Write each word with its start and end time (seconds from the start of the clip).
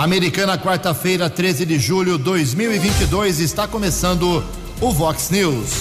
Americana, 0.00 0.56
quarta-feira, 0.56 1.28
13 1.28 1.66
de 1.66 1.78
julho 1.78 2.16
de 2.16 2.24
2022, 2.24 3.38
está 3.38 3.68
começando 3.68 4.42
o 4.80 4.92
Vox 4.92 5.28
News. 5.28 5.74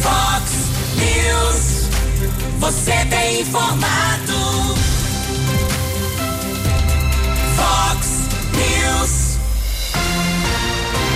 Vox 0.00 0.52
News. 0.94 1.88
Você 2.60 2.92
tem 3.10 3.40
informado. 3.40 4.76
Vox 7.56 8.08
News. 8.54 9.38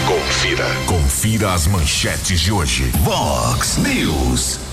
Confira. 0.08 0.66
Confira 0.84 1.54
as 1.54 1.68
manchetes 1.68 2.40
de 2.40 2.50
hoje. 2.50 2.90
Vox 3.04 3.76
News. 3.76 4.67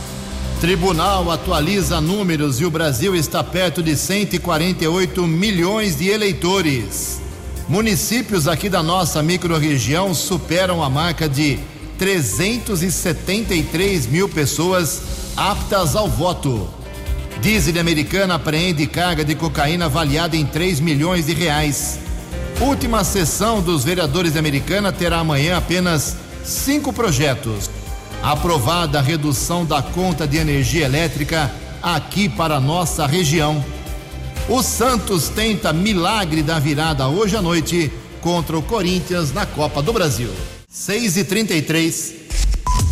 Tribunal 0.66 1.30
atualiza 1.30 2.02
números 2.02 2.60
e 2.60 2.66
o 2.66 2.72
Brasil 2.72 3.16
está 3.16 3.44
perto 3.44 3.84
de 3.84 3.96
148 3.96 5.28
milhões 5.28 5.96
de 5.96 6.10
eleitores. 6.10 7.22
Municípios 7.70 8.48
aqui 8.48 8.68
da 8.68 8.82
nossa 8.82 9.22
microrregião 9.22 10.12
superam 10.16 10.84
a 10.84 10.90
marca 10.90 11.30
de 11.30 11.60
373 12.00 14.08
mil 14.08 14.28
pessoas 14.28 15.04
aptas 15.38 15.96
ao 15.96 16.10
voto. 16.10 16.68
Diesel 17.44 17.80
americana 17.80 18.34
apreende 18.34 18.88
carga 18.88 19.24
de 19.24 19.36
cocaína 19.36 19.86
avaliada 19.86 20.36
em 20.36 20.48
3 20.48 20.80
milhões 20.80 21.28
de 21.28 21.36
reais. 21.36 22.00
Última 22.60 23.04
sessão 23.04 23.62
dos 23.62 23.84
vereadores 23.84 24.34
de 24.34 24.40
Americana 24.40 24.92
terá 24.92 25.20
amanhã 25.20 25.58
apenas 25.58 26.18
cinco 26.44 26.92
projetos 26.92 27.70
aprovada 28.26 28.98
a 28.98 29.02
redução 29.04 29.64
da 29.64 29.84
conta 29.84 30.28
de 30.28 30.38
energia 30.38 30.86
elétrica 30.86 31.52
aqui 31.82 32.28
para 32.28 32.60
nossa 32.60 33.06
região. 33.06 33.64
O 34.50 34.64
Santos 34.64 35.30
tenta 35.30 35.72
milagre 35.72 36.42
da 36.42 36.58
virada 36.58 37.08
hoje 37.08 37.38
à 37.38 37.42
noite 37.42 37.94
contra 38.22 38.58
o 38.58 38.64
Corinthians 38.64 39.32
na 39.32 39.46
Copa 39.46 39.80
do 39.80 39.94
Brasil. 39.94 40.32
6 40.68 41.18
e 41.18 41.24
33 41.24 42.16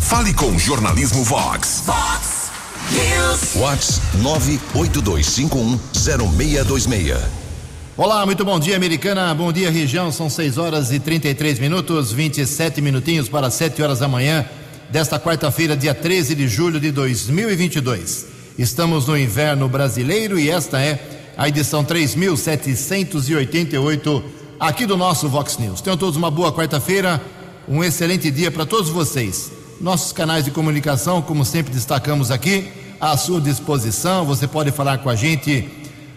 Fale 0.02 0.32
com 0.32 0.52
o 0.52 0.58
Jornalismo 0.58 1.24
Vox. 1.24 1.82
Vox 1.84 2.52
News. 2.92 3.54
Vox 3.54 4.00
982510626. 4.22 7.18
Olá, 7.96 8.24
muito 8.24 8.44
bom 8.44 8.60
dia, 8.60 8.76
americana. 8.76 9.34
Bom 9.34 9.52
dia, 9.52 9.68
região. 9.68 10.12
São 10.12 10.30
6 10.30 10.58
horas 10.58 10.92
e 10.92 11.00
33 11.00 11.58
minutos, 11.58 12.12
27 12.12 12.80
minutinhos 12.80 13.28
para 13.28 13.50
7 13.50 13.82
horas 13.82 13.98
da 13.98 14.06
manhã 14.06 14.48
desta 14.90 15.18
quarta-feira, 15.18 15.74
dia 15.76 15.94
13 15.94 16.34
de 16.34 16.48
julho 16.48 16.80
de 16.80 16.90
2022. 16.90 18.26
Estamos 18.58 19.06
no 19.06 19.18
inverno 19.18 19.68
brasileiro 19.68 20.38
e 20.38 20.50
esta 20.50 20.80
é 20.80 21.32
a 21.36 21.48
edição 21.48 21.84
3788 21.84 24.24
aqui 24.60 24.86
do 24.86 24.96
nosso 24.96 25.28
Vox 25.28 25.58
News. 25.58 25.80
Tenham 25.80 25.96
todos 25.96 26.16
uma 26.16 26.30
boa 26.30 26.52
quarta-feira, 26.52 27.20
um 27.68 27.82
excelente 27.82 28.30
dia 28.30 28.48
para 28.50 28.64
todos 28.64 28.90
vocês. 28.90 29.50
Nossos 29.80 30.12
canais 30.12 30.44
de 30.44 30.52
comunicação, 30.52 31.20
como 31.20 31.44
sempre 31.44 31.72
destacamos 31.72 32.30
aqui, 32.30 32.70
à 33.00 33.16
sua 33.16 33.40
disposição. 33.40 34.24
Você 34.24 34.46
pode 34.46 34.70
falar 34.70 34.98
com 34.98 35.10
a 35.10 35.16
gente 35.16 35.68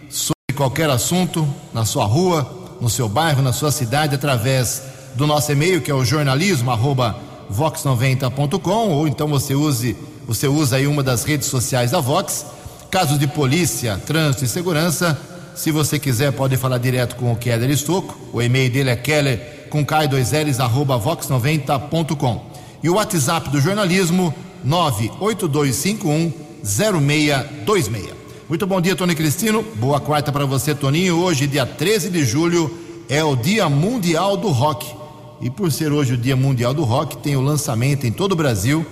sobre 0.08 0.54
qualquer 0.54 0.88
assunto 0.88 1.44
na 1.74 1.84
sua 1.84 2.04
rua, 2.04 2.76
no 2.80 2.88
seu 2.88 3.08
bairro, 3.08 3.42
na 3.42 3.52
sua 3.52 3.72
cidade, 3.72 4.14
através 4.14 4.84
do 5.16 5.26
nosso 5.26 5.50
e-mail, 5.50 5.82
que 5.82 5.90
é 5.90 5.94
o 5.94 6.04
jornalismo 6.04 6.70
arroba 6.70 7.27
vox90.com 7.52 8.90
ou 8.90 9.08
então 9.08 9.28
você 9.28 9.54
use 9.54 9.96
você 10.28 10.46
usa 10.46 10.76
aí 10.76 10.86
uma 10.86 11.02
das 11.02 11.24
redes 11.24 11.48
sociais 11.48 11.92
da 11.92 12.00
Vox. 12.00 12.44
Casos 12.90 13.18
de 13.18 13.26
polícia, 13.26 13.98
trânsito 14.06 14.44
e 14.44 14.48
segurança, 14.48 15.18
se 15.54 15.70
você 15.70 15.98
quiser 15.98 16.32
pode 16.32 16.56
falar 16.58 16.76
direto 16.76 17.16
com 17.16 17.32
o 17.32 17.36
Keller 17.36 17.70
Estocco. 17.70 18.14
O 18.30 18.42
e-mail 18.42 18.70
dele 18.70 18.90
é 18.90 18.96
keller 18.96 19.66
com 19.70 19.84
k2ls 19.84 20.60
arroba 20.60 21.00
vox90.com. 21.00 22.44
E 22.82 22.90
o 22.90 22.94
WhatsApp 22.94 23.48
do 23.48 23.58
jornalismo 23.58 24.34
98251 24.62 26.32
0626. 26.62 28.14
Muito 28.48 28.66
bom 28.66 28.80
dia, 28.82 28.94
Tony 28.94 29.14
Cristino. 29.14 29.62
Boa 29.76 29.98
quarta 29.98 30.30
para 30.30 30.44
você, 30.44 30.74
Toninho. 30.74 31.16
Hoje, 31.22 31.46
dia 31.46 31.64
13 31.64 32.10
de 32.10 32.22
julho, 32.24 32.70
é 33.08 33.24
o 33.24 33.34
Dia 33.34 33.68
Mundial 33.68 34.36
do 34.36 34.48
Rock. 34.48 34.97
E 35.40 35.48
por 35.48 35.70
ser 35.70 35.92
hoje 35.92 36.14
o 36.14 36.16
Dia 36.16 36.34
Mundial 36.34 36.74
do 36.74 36.82
Rock, 36.82 37.18
tem 37.18 37.36
o 37.36 37.40
lançamento 37.40 38.06
em 38.06 38.12
todo 38.12 38.32
o 38.32 38.36
Brasil 38.36 38.84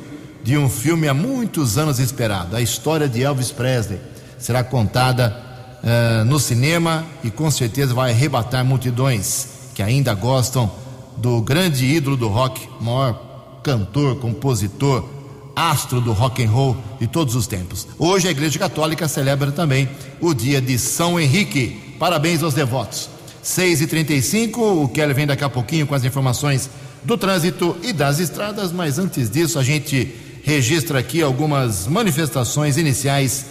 de 0.44 0.56
um 0.56 0.68
filme 0.68 1.08
há 1.08 1.14
muitos 1.14 1.76
anos 1.76 1.98
esperado. 1.98 2.54
A 2.54 2.60
história 2.60 3.08
de 3.08 3.22
Elvis 3.22 3.50
Presley 3.50 3.98
será 4.38 4.62
contada 4.62 5.36
uh, 5.82 6.24
no 6.24 6.38
cinema 6.38 7.04
e 7.24 7.30
com 7.30 7.50
certeza 7.50 7.92
vai 7.92 8.12
arrebatar 8.12 8.64
multidões 8.64 9.48
que 9.74 9.82
ainda 9.82 10.14
gostam 10.14 10.70
do 11.16 11.40
grande 11.42 11.84
ídolo 11.84 12.16
do 12.16 12.28
rock, 12.28 12.68
maior 12.80 13.60
cantor, 13.64 14.16
compositor, 14.16 15.04
astro 15.56 16.00
do 16.00 16.12
rock 16.12 16.44
and 16.44 16.50
roll 16.50 16.76
de 17.00 17.08
todos 17.08 17.34
os 17.34 17.48
tempos. 17.48 17.88
Hoje 17.98 18.28
a 18.28 18.30
Igreja 18.30 18.58
Católica 18.58 19.08
celebra 19.08 19.50
também 19.50 19.88
o 20.20 20.32
dia 20.32 20.60
de 20.60 20.78
São 20.78 21.18
Henrique. 21.18 21.96
Parabéns 21.98 22.42
aos 22.42 22.54
devotos. 22.54 23.15
6 23.46 23.82
e 23.82 23.86
35 23.86 24.60
o 24.60 24.88
Kelly 24.88 25.14
vem 25.14 25.24
daqui 25.24 25.44
a 25.44 25.48
pouquinho 25.48 25.86
com 25.86 25.94
as 25.94 26.04
informações 26.04 26.68
do 27.04 27.16
trânsito 27.16 27.76
e 27.80 27.92
das 27.92 28.18
estradas, 28.18 28.72
mas 28.72 28.98
antes 28.98 29.30
disso 29.30 29.56
a 29.56 29.62
gente 29.62 30.12
registra 30.42 30.98
aqui 30.98 31.22
algumas 31.22 31.86
manifestações 31.86 32.76
iniciais 32.76 33.46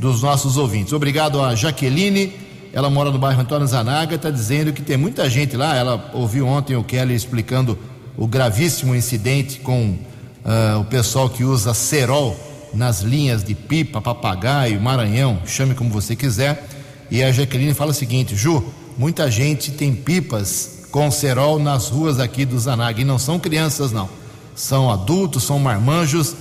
dos 0.00 0.20
nossos 0.20 0.56
ouvintes. 0.56 0.92
Obrigado 0.92 1.40
a 1.40 1.54
Jaqueline, 1.54 2.34
ela 2.72 2.90
mora 2.90 3.12
no 3.12 3.20
bairro 3.20 3.40
Antônio 3.40 3.68
Zanaga, 3.68 4.16
está 4.16 4.30
dizendo 4.30 4.72
que 4.72 4.82
tem 4.82 4.96
muita 4.96 5.30
gente 5.30 5.56
lá. 5.56 5.76
Ela 5.76 6.10
ouviu 6.12 6.44
ontem 6.44 6.74
o 6.74 6.82
Kelly 6.82 7.14
explicando 7.14 7.78
o 8.16 8.26
gravíssimo 8.26 8.96
incidente 8.96 9.60
com 9.60 9.90
uh, 9.90 10.80
o 10.80 10.84
pessoal 10.86 11.30
que 11.30 11.44
usa 11.44 11.72
cerol 11.72 12.36
nas 12.74 13.00
linhas 13.00 13.44
de 13.44 13.54
pipa, 13.54 14.00
papagaio, 14.00 14.80
Maranhão, 14.80 15.38
chame 15.46 15.72
como 15.72 15.88
você 15.88 16.16
quiser. 16.16 16.66
E 17.08 17.22
a 17.22 17.30
Jaqueline 17.30 17.74
fala 17.74 17.92
o 17.92 17.94
seguinte: 17.94 18.34
Ju, 18.34 18.64
muita 18.96 19.30
gente 19.30 19.72
tem 19.72 19.94
pipas 19.94 20.86
com 20.90 21.10
cerol 21.10 21.58
nas 21.58 21.88
ruas 21.88 22.18
aqui 22.18 22.46
do 22.46 22.58
Zanag. 22.58 22.98
E 23.00 23.04
não 23.04 23.18
são 23.18 23.38
crianças, 23.38 23.92
não. 23.92 24.08
São 24.54 24.90
adultos, 24.90 25.44
são 25.44 25.58
marmanjos 25.58 26.34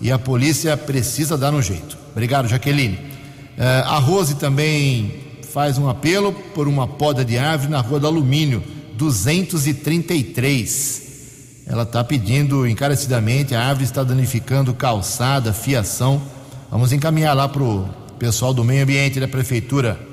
e 0.00 0.10
a 0.10 0.18
polícia 0.18 0.76
precisa 0.76 1.38
dar 1.38 1.54
um 1.54 1.62
jeito. 1.62 1.96
Obrigado, 2.10 2.48
Jaqueline. 2.48 2.96
Uh, 2.96 3.86
a 3.86 3.98
Rose 3.98 4.34
também 4.34 5.14
faz 5.52 5.78
um 5.78 5.88
apelo 5.88 6.32
por 6.54 6.66
uma 6.66 6.88
poda 6.88 7.24
de 7.24 7.38
árvore 7.38 7.70
na 7.70 7.80
rua 7.80 8.00
do 8.00 8.06
Alumínio, 8.06 8.62
233. 8.96 11.10
Ela 11.66 11.84
está 11.84 12.02
pedindo 12.02 12.66
encarecidamente, 12.66 13.54
a 13.54 13.62
árvore 13.62 13.84
está 13.84 14.02
danificando 14.02 14.74
calçada, 14.74 15.52
fiação. 15.52 16.20
Vamos 16.70 16.92
encaminhar 16.92 17.36
lá 17.36 17.48
para 17.48 17.62
o 17.62 17.88
pessoal 18.18 18.52
do 18.52 18.64
meio 18.64 18.82
ambiente 18.82 19.20
da 19.20 19.28
prefeitura 19.28 20.09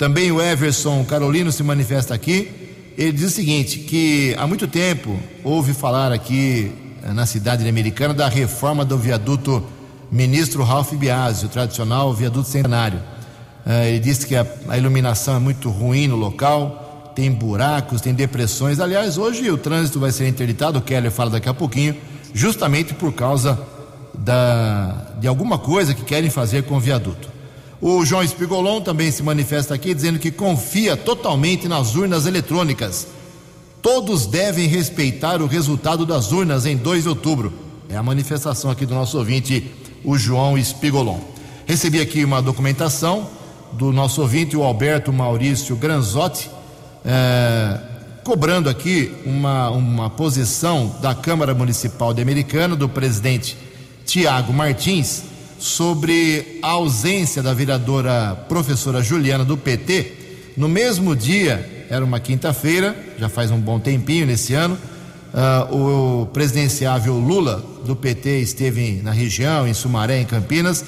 também 0.00 0.32
o 0.32 0.40
Everson 0.40 1.04
Carolino 1.04 1.52
se 1.52 1.62
manifesta 1.62 2.14
aqui. 2.14 2.50
Ele 2.96 3.12
diz 3.12 3.26
o 3.26 3.30
seguinte: 3.30 3.80
que 3.80 4.34
há 4.38 4.46
muito 4.46 4.66
tempo 4.66 5.20
ouve 5.44 5.74
falar 5.74 6.10
aqui 6.10 6.72
eh, 7.04 7.12
na 7.12 7.26
cidade 7.26 7.68
americana 7.68 8.14
da 8.14 8.26
reforma 8.26 8.82
do 8.82 8.96
viaduto 8.96 9.62
Ministro 10.10 10.62
Ralph 10.62 10.94
Biasi, 10.94 11.44
o 11.44 11.50
tradicional 11.50 12.14
viaduto 12.14 12.48
centenário. 12.48 12.98
Eh, 13.66 13.90
ele 13.90 13.98
disse 13.98 14.26
que 14.26 14.34
a, 14.34 14.46
a 14.70 14.78
iluminação 14.78 15.36
é 15.36 15.38
muito 15.38 15.68
ruim 15.68 16.08
no 16.08 16.16
local, 16.16 17.12
tem 17.14 17.30
buracos, 17.30 18.00
tem 18.00 18.14
depressões. 18.14 18.80
Aliás, 18.80 19.18
hoje 19.18 19.50
o 19.50 19.58
trânsito 19.58 20.00
vai 20.00 20.12
ser 20.12 20.26
interditado, 20.26 20.78
o 20.78 20.82
Keller 20.82 21.10
fala 21.10 21.28
daqui 21.28 21.48
a 21.50 21.52
pouquinho, 21.52 21.94
justamente 22.32 22.94
por 22.94 23.12
causa 23.12 23.60
da, 24.14 25.12
de 25.20 25.28
alguma 25.28 25.58
coisa 25.58 25.92
que 25.92 26.04
querem 26.04 26.30
fazer 26.30 26.62
com 26.62 26.78
o 26.78 26.80
viaduto. 26.80 27.39
O 27.80 28.04
João 28.04 28.22
Espigolon 28.22 28.82
também 28.82 29.10
se 29.10 29.22
manifesta 29.22 29.74
aqui 29.74 29.94
dizendo 29.94 30.18
que 30.18 30.30
confia 30.30 30.98
totalmente 30.98 31.66
nas 31.66 31.94
urnas 31.94 32.26
eletrônicas. 32.26 33.06
Todos 33.80 34.26
devem 34.26 34.68
respeitar 34.68 35.40
o 35.40 35.46
resultado 35.46 36.04
das 36.04 36.30
urnas 36.30 36.66
em 36.66 36.76
2 36.76 37.04
de 37.04 37.08
outubro. 37.08 37.50
É 37.88 37.96
a 37.96 38.02
manifestação 38.02 38.70
aqui 38.70 38.84
do 38.84 38.94
nosso 38.94 39.16
ouvinte, 39.16 39.70
o 40.04 40.18
João 40.18 40.58
Espigolon. 40.58 41.18
Recebi 41.66 42.00
aqui 42.00 42.22
uma 42.22 42.42
documentação 42.42 43.26
do 43.72 43.92
nosso 43.92 44.20
ouvinte, 44.20 44.56
o 44.56 44.62
Alberto 44.62 45.10
Maurício 45.10 45.74
Granzotti, 45.74 46.50
é, 47.02 47.80
cobrando 48.22 48.68
aqui 48.68 49.10
uma, 49.24 49.70
uma 49.70 50.10
posição 50.10 50.94
da 51.00 51.14
Câmara 51.14 51.54
Municipal 51.54 52.12
de 52.12 52.20
Americana, 52.20 52.76
do 52.76 52.88
presidente 52.88 53.56
Tiago 54.04 54.52
Martins, 54.52 55.22
sobre 55.60 56.58
a 56.62 56.70
ausência 56.70 57.42
da 57.42 57.52
vereadora 57.52 58.34
professora 58.48 59.02
Juliana 59.02 59.44
do 59.44 59.58
PT. 59.58 60.12
No 60.56 60.68
mesmo 60.68 61.14
dia, 61.14 61.86
era 61.90 62.02
uma 62.02 62.18
quinta-feira, 62.18 62.96
já 63.18 63.28
faz 63.28 63.50
um 63.50 63.60
bom 63.60 63.78
tempinho 63.78 64.24
nesse 64.24 64.54
ano, 64.54 64.78
uh, 65.34 66.22
o 66.22 66.26
presidenciável 66.26 67.14
Lula 67.14 67.62
do 67.84 67.94
PT 67.94 68.38
esteve 68.38 69.02
na 69.02 69.10
região, 69.12 69.68
em 69.68 69.74
Sumaré, 69.74 70.18
em 70.20 70.24
Campinas, 70.24 70.82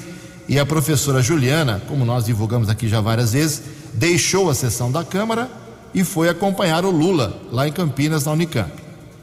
e 0.49 0.59
a 0.59 0.65
professora 0.65 1.21
Juliana, 1.21 1.83
como 1.87 2.05
nós 2.05 2.25
divulgamos 2.25 2.71
aqui 2.71 2.89
já 2.89 3.01
várias 3.01 3.35
vezes, 3.35 3.63
deixou 3.93 4.49
a 4.49 4.55
sessão 4.55 4.91
da 4.91 5.05
Câmara 5.05 5.51
e 5.95 6.03
foi 6.03 6.31
acompanhar 6.31 6.85
o 6.87 6.91
Lula 6.91 7.39
lá 7.53 7.69
em 7.69 7.73
Campinas, 7.73 8.25
na 8.25 8.33
Unicamp. 8.33 8.73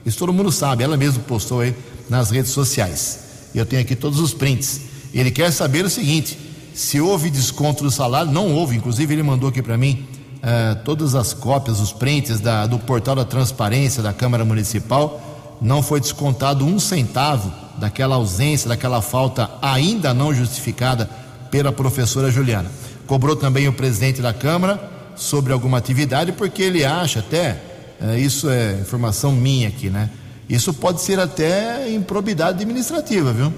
Isso 0.06 0.19
todo 0.19 0.31
mundo 0.31 0.51
sabe, 0.51 0.84
ela 0.84 0.96
mesma 0.96 1.24
postou 1.28 1.62
aí 1.62 1.75
nas 2.07 2.30
redes 2.30 2.51
sociais. 2.51 3.19
Eu 3.54 3.66
tenho 3.66 3.81
aqui 3.81 3.96
todos 3.96 4.19
os 4.19 4.31
prints. 4.31 4.88
Ele 5.14 5.32
quer 5.32 5.52
saber 5.52 5.86
o 5.86 5.90
seguinte: 5.90 6.38
se 6.74 7.02
houve 7.02 7.30
desconto 7.30 7.84
do 7.84 7.92
salário, 7.92 8.32
não 8.32 8.54
houve, 8.54 8.78
inclusive 8.78 9.14
ele 9.14 9.24
mandou 9.24 9.50
aqui 9.50 9.62
para 9.62 9.78
mim 9.78 10.08
uh, 10.38 10.84
todas 10.84 11.16
as 11.16 11.34
cópias, 11.34 11.80
os 11.80 11.92
prints 11.92 12.40
da, 12.40 12.66
do 12.66 12.80
portal 12.80 13.16
da 13.16 13.26
transparência 13.26 14.02
da 14.02 14.14
Câmara 14.14 14.46
Municipal. 14.46 15.22
Não 15.62 15.84
foi 15.84 16.00
descontado 16.00 16.66
um 16.66 16.80
centavo 16.80 17.52
daquela 17.78 18.16
ausência, 18.16 18.70
daquela 18.70 19.02
falta 19.02 19.50
ainda 19.62 20.14
não 20.14 20.34
justificada 20.34 21.10
pela 21.52 21.72
professora 21.72 22.32
Juliana. 22.32 22.72
Cobrou 23.06 23.36
também 23.36 23.68
o 23.68 23.74
presidente 23.74 24.22
da 24.22 24.34
Câmara 24.34 24.80
sobre 25.16 25.52
alguma 25.52 25.78
atividade, 25.78 26.32
porque 26.32 26.62
ele 26.62 26.86
acha 26.86 27.20
até, 27.20 27.62
uh, 28.00 28.18
isso 28.18 28.50
é 28.50 28.74
informação 28.80 29.32
minha 29.32 29.68
aqui, 29.68 29.90
né? 29.90 30.10
Isso 30.48 30.74
pode 30.74 31.02
ser 31.02 31.20
até 31.20 31.92
improbidade 31.92 32.64
administrativa, 32.64 33.32
viu? 33.32 33.54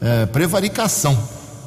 Uh, 0.00 0.26
prevaricação. 0.28 1.16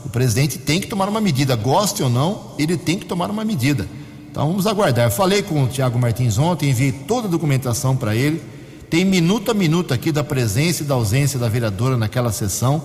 O 0.06 0.10
presidente 0.10 0.58
tem 0.58 0.80
que 0.80 0.88
tomar 0.88 1.10
uma 1.10 1.20
medida, 1.20 1.56
goste 1.56 2.02
ou 2.02 2.10
não, 2.10 2.52
ele 2.58 2.78
tem 2.78 2.98
que 2.98 3.06
tomar 3.06 3.30
uma 3.30 3.44
medida. 3.44 3.88
Então 4.32 4.48
vamos 4.48 4.68
aguardar. 4.68 5.12
Falei 5.12 5.42
com 5.42 5.64
o 5.64 5.68
Tiago 5.68 5.98
Martins 5.98 6.38
ontem, 6.38 6.70
enviei 6.70 6.92
toda 6.92 7.28
a 7.28 7.32
documentação 7.32 7.96
para 7.96 8.16
ele. 8.16 8.42
Tem 8.90 9.04
minuto 9.04 9.52
a 9.52 9.54
minuto 9.54 9.94
aqui 9.94 10.12
da 10.12 10.24
presença 10.24 10.84
e 10.84 10.86
da 10.86 10.94
ausência 10.94 11.38
da 11.38 11.50
vereadora 11.50 11.98
naquela 11.98 12.32
sessão. 12.32 12.84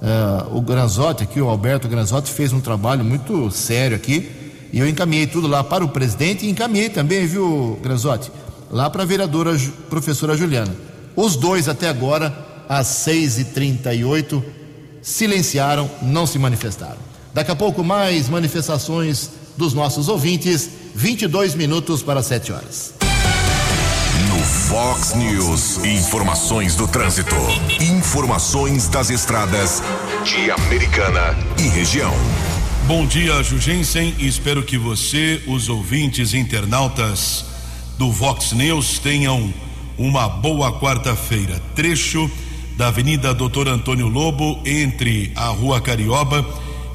Uh, 0.00 0.56
o 0.56 0.62
Granzotti 0.62 1.24
aqui, 1.24 1.40
o 1.40 1.48
Alberto 1.48 1.88
Granzotti, 1.88 2.30
fez 2.30 2.52
um 2.52 2.60
trabalho 2.60 3.04
muito 3.04 3.50
sério 3.50 3.96
aqui. 3.96 4.30
E 4.72 4.78
eu 4.78 4.88
encaminhei 4.88 5.26
tudo 5.26 5.46
lá 5.46 5.62
para 5.62 5.84
o 5.84 5.88
presidente 5.88 6.46
e 6.46 6.50
encaminhei 6.50 6.88
também, 6.88 7.26
viu, 7.26 7.78
Granzotti? 7.82 8.30
Lá 8.70 8.88
para 8.88 9.02
a 9.02 9.06
vereadora 9.06 9.54
professora 9.90 10.36
Juliana. 10.36 10.74
Os 11.14 11.36
dois 11.36 11.68
até 11.68 11.88
agora, 11.88 12.34
às 12.68 12.86
6h38, 13.06 14.42
silenciaram, 15.02 15.90
não 16.00 16.26
se 16.26 16.38
manifestaram. 16.38 16.98
Daqui 17.34 17.50
a 17.50 17.56
pouco 17.56 17.82
mais 17.82 18.28
manifestações 18.28 19.30
dos 19.56 19.74
nossos 19.74 20.08
ouvintes 20.08 20.70
22 20.94 21.54
minutos 21.54 22.02
para 22.02 22.22
7 22.22 22.52
horas. 22.52 22.94
No 24.28 24.38
Fox 24.38 25.14
News, 25.14 25.84
informações 25.84 26.76
do 26.76 26.86
trânsito. 26.86 27.34
Informações 27.80 28.88
das 28.88 29.10
estradas 29.10 29.82
de 30.24 30.50
Americana 30.50 31.36
e 31.58 31.68
região. 31.68 32.12
Bom 32.86 33.06
dia, 33.06 33.42
Jugensen. 33.42 34.14
Espero 34.18 34.62
que 34.62 34.76
você, 34.76 35.42
os 35.46 35.68
ouvintes 35.68 36.34
internautas 36.34 37.44
do 37.98 38.10
Vox 38.12 38.52
News, 38.52 38.98
tenham 38.98 39.52
uma 39.96 40.28
boa 40.28 40.78
quarta-feira. 40.80 41.60
Trecho 41.74 42.30
da 42.76 42.88
Avenida 42.88 43.34
Doutor 43.34 43.68
Antônio 43.68 44.08
Lobo, 44.08 44.60
entre 44.64 45.32
a 45.36 45.46
Rua 45.46 45.80
Carioba 45.80 46.44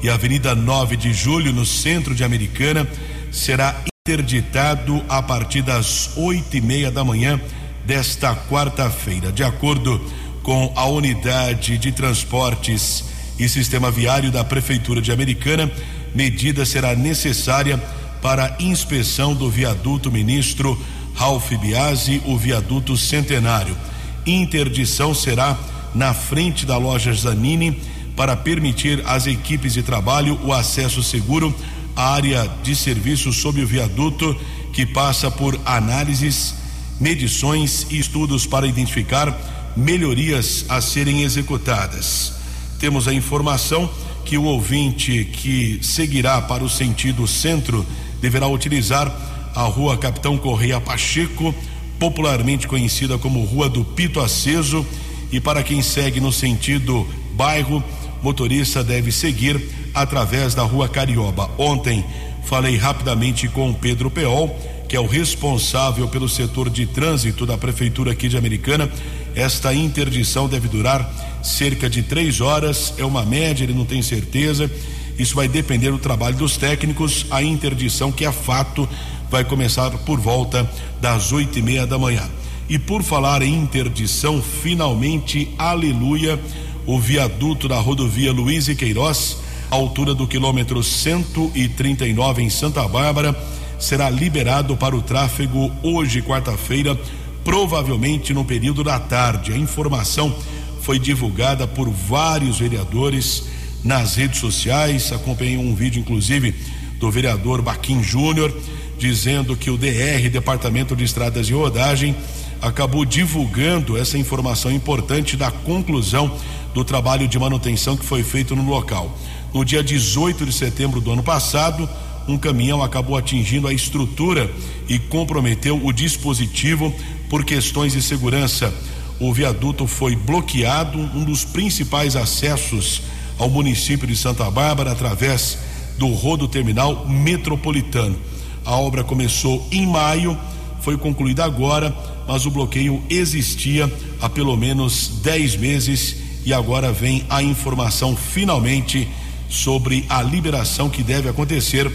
e 0.02 0.08
a 0.08 0.14
Avenida 0.14 0.54
9 0.54 0.96
de 0.96 1.12
Julho, 1.12 1.52
no 1.52 1.64
centro 1.64 2.14
de 2.14 2.24
Americana 2.24 2.88
será 3.30 3.74
interditado 4.06 5.02
a 5.08 5.22
partir 5.22 5.62
das 5.62 6.16
oito 6.16 6.56
e 6.56 6.60
meia 6.60 6.90
da 6.90 7.04
manhã 7.04 7.40
desta 7.84 8.34
quarta-feira. 8.34 9.30
De 9.30 9.42
acordo 9.42 10.00
com 10.42 10.72
a 10.74 10.86
unidade 10.86 11.78
de 11.78 11.92
transportes 11.92 13.04
e 13.38 13.48
sistema 13.48 13.90
viário 13.90 14.30
da 14.30 14.42
Prefeitura 14.42 15.00
de 15.00 15.12
Americana, 15.12 15.70
medida 16.14 16.64
será 16.64 16.94
necessária 16.94 17.78
para 18.22 18.56
inspeção 18.58 19.34
do 19.34 19.50
viaduto 19.50 20.10
ministro 20.10 20.78
Ralph 21.14 21.52
Biasi, 21.52 22.22
o 22.24 22.36
viaduto 22.36 22.96
centenário. 22.96 23.76
Interdição 24.26 25.14
será 25.14 25.56
na 25.94 26.12
frente 26.12 26.66
da 26.66 26.76
loja 26.76 27.12
Zanini 27.12 27.80
para 28.16 28.36
permitir 28.36 29.02
às 29.06 29.26
equipes 29.26 29.74
de 29.74 29.82
trabalho 29.82 30.38
o 30.42 30.52
acesso 30.52 31.02
seguro 31.02 31.54
a 31.94 32.14
área 32.14 32.48
de 32.62 32.76
serviço 32.76 33.32
sob 33.32 33.62
o 33.62 33.66
viaduto, 33.66 34.36
que 34.72 34.86
passa 34.86 35.30
por 35.30 35.58
análises, 35.64 36.54
medições 37.00 37.86
e 37.90 37.98
estudos 37.98 38.46
para 38.46 38.66
identificar 38.66 39.36
melhorias 39.76 40.64
a 40.68 40.80
serem 40.80 41.22
executadas. 41.22 42.34
Temos 42.78 43.08
a 43.08 43.14
informação 43.14 43.90
que 44.24 44.36
o 44.38 44.44
ouvinte 44.44 45.24
que 45.32 45.80
seguirá 45.82 46.40
para 46.42 46.62
o 46.62 46.68
sentido 46.68 47.26
centro 47.26 47.84
deverá 48.20 48.46
utilizar 48.46 49.12
a 49.54 49.62
rua 49.62 49.96
Capitão 49.96 50.36
Correia 50.36 50.80
Pacheco, 50.80 51.54
popularmente 51.98 52.66
conhecida 52.66 53.18
como 53.18 53.44
Rua 53.44 53.68
do 53.68 53.84
Pito 53.84 54.20
Aceso, 54.20 54.86
e 55.30 55.40
para 55.40 55.62
quem 55.62 55.82
segue 55.82 56.20
no 56.20 56.32
sentido 56.32 57.06
bairro, 57.34 57.82
motorista 58.22 58.82
deve 58.82 59.12
seguir 59.12 59.60
através 59.94 60.54
da 60.54 60.62
Rua 60.62 60.88
Carioba. 60.88 61.50
Ontem 61.58 62.04
falei 62.44 62.76
rapidamente 62.76 63.46
com 63.48 63.74
Pedro 63.74 64.10
Peol, 64.10 64.48
que 64.88 64.96
é 64.96 65.00
o 65.00 65.06
responsável 65.06 66.08
pelo 66.08 66.28
setor 66.28 66.70
de 66.70 66.86
trânsito 66.86 67.44
da 67.44 67.58
prefeitura 67.58 68.12
aqui 68.12 68.28
de 68.28 68.38
Americana. 68.38 68.90
Esta 69.34 69.74
interdição 69.74 70.48
deve 70.48 70.66
durar 70.66 71.40
cerca 71.42 71.90
de 71.90 72.02
três 72.02 72.40
horas, 72.40 72.94
é 72.96 73.04
uma 73.04 73.24
média, 73.24 73.64
ele 73.64 73.74
não 73.74 73.84
tem 73.84 74.00
certeza. 74.00 74.70
Isso 75.18 75.34
vai 75.34 75.46
depender 75.46 75.90
do 75.90 75.98
trabalho 75.98 76.36
dos 76.36 76.56
técnicos. 76.56 77.26
A 77.30 77.42
interdição, 77.42 78.10
que 78.10 78.24
é 78.24 78.32
fato, 78.32 78.88
vai 79.30 79.44
começar 79.44 79.90
por 79.98 80.20
volta 80.20 80.68
das 81.00 81.32
oito 81.32 81.58
e 81.58 81.62
meia 81.62 81.86
da 81.86 81.98
manhã. 81.98 82.28
E 82.68 82.78
por 82.78 83.02
falar 83.02 83.42
em 83.42 83.54
interdição, 83.54 84.42
finalmente, 84.42 85.48
aleluia, 85.58 86.38
o 86.86 86.98
viaduto 86.98 87.68
da 87.68 87.78
rodovia 87.78 88.32
Luiz 88.32 88.68
e 88.68 88.74
Queiroz 88.74 89.38
altura 89.70 90.14
do 90.14 90.26
quilômetro 90.26 90.82
139 90.82 92.42
em 92.42 92.50
Santa 92.50 92.86
Bárbara, 92.88 93.36
será 93.78 94.08
liberado 94.10 94.76
para 94.76 94.96
o 94.96 95.02
tráfego 95.02 95.70
hoje, 95.82 96.22
quarta-feira, 96.22 96.98
provavelmente 97.44 98.32
no 98.32 98.44
período 98.44 98.82
da 98.82 98.98
tarde. 98.98 99.52
A 99.52 99.56
informação 99.56 100.34
foi 100.80 100.98
divulgada 100.98 101.66
por 101.66 101.88
vários 101.90 102.58
vereadores 102.58 103.44
nas 103.84 104.16
redes 104.16 104.40
sociais. 104.40 105.12
Acompanhei 105.12 105.56
um 105.56 105.74
vídeo, 105.74 106.00
inclusive, 106.00 106.54
do 106.98 107.10
vereador 107.10 107.62
Baquim 107.62 108.02
Júnior, 108.02 108.52
dizendo 108.98 109.56
que 109.56 109.70
o 109.70 109.78
DR, 109.78 110.28
Departamento 110.30 110.96
de 110.96 111.04
Estradas 111.04 111.48
e 111.48 111.52
Rodagem, 111.52 112.14
acabou 112.60 113.04
divulgando 113.04 113.96
essa 113.96 114.18
informação 114.18 114.70
importante 114.72 115.36
da 115.36 115.50
conclusão 115.50 116.36
do 116.74 116.84
trabalho 116.84 117.28
de 117.28 117.38
manutenção 117.38 117.96
que 117.96 118.04
foi 118.04 118.22
feito 118.22 118.56
no 118.56 118.68
local. 118.68 119.16
No 119.54 119.64
dia 119.64 119.82
18 119.82 120.44
de 120.44 120.52
setembro 120.52 121.00
do 121.00 121.12
ano 121.12 121.22
passado, 121.22 121.88
um 122.26 122.36
caminhão 122.36 122.82
acabou 122.82 123.16
atingindo 123.16 123.66
a 123.66 123.72
estrutura 123.72 124.50
e 124.88 124.98
comprometeu 124.98 125.80
o 125.82 125.92
dispositivo 125.92 126.94
por 127.30 127.44
questões 127.44 127.92
de 127.92 128.02
segurança. 128.02 128.72
O 129.18 129.32
viaduto 129.32 129.86
foi 129.86 130.14
bloqueado, 130.14 130.98
um 130.98 131.24
dos 131.24 131.44
principais 131.44 132.14
acessos 132.16 133.02
ao 133.38 133.48
município 133.48 134.06
de 134.06 134.14
Santa 134.14 134.50
Bárbara 134.50 134.92
através 134.92 135.58
do 135.96 136.08
rodo 136.08 136.46
terminal 136.46 137.06
metropolitano. 137.06 138.16
A 138.64 138.76
obra 138.76 139.04
começou 139.04 139.66
em 139.70 139.86
maio, 139.86 140.38
foi 140.80 140.96
concluída 140.96 141.44
agora, 141.44 141.94
mas 142.26 142.46
o 142.46 142.50
bloqueio 142.50 143.02
existia 143.08 143.92
há 144.20 144.28
pelo 144.28 144.56
menos 144.56 145.08
10 145.22 145.56
meses 145.56 146.16
e 146.44 146.52
agora 146.52 146.92
vem 146.92 147.24
a 147.28 147.42
informação 147.42 148.16
finalmente 148.16 149.08
sobre 149.48 150.04
a 150.08 150.22
liberação 150.22 150.88
que 150.88 151.02
deve 151.02 151.28
acontecer 151.28 151.90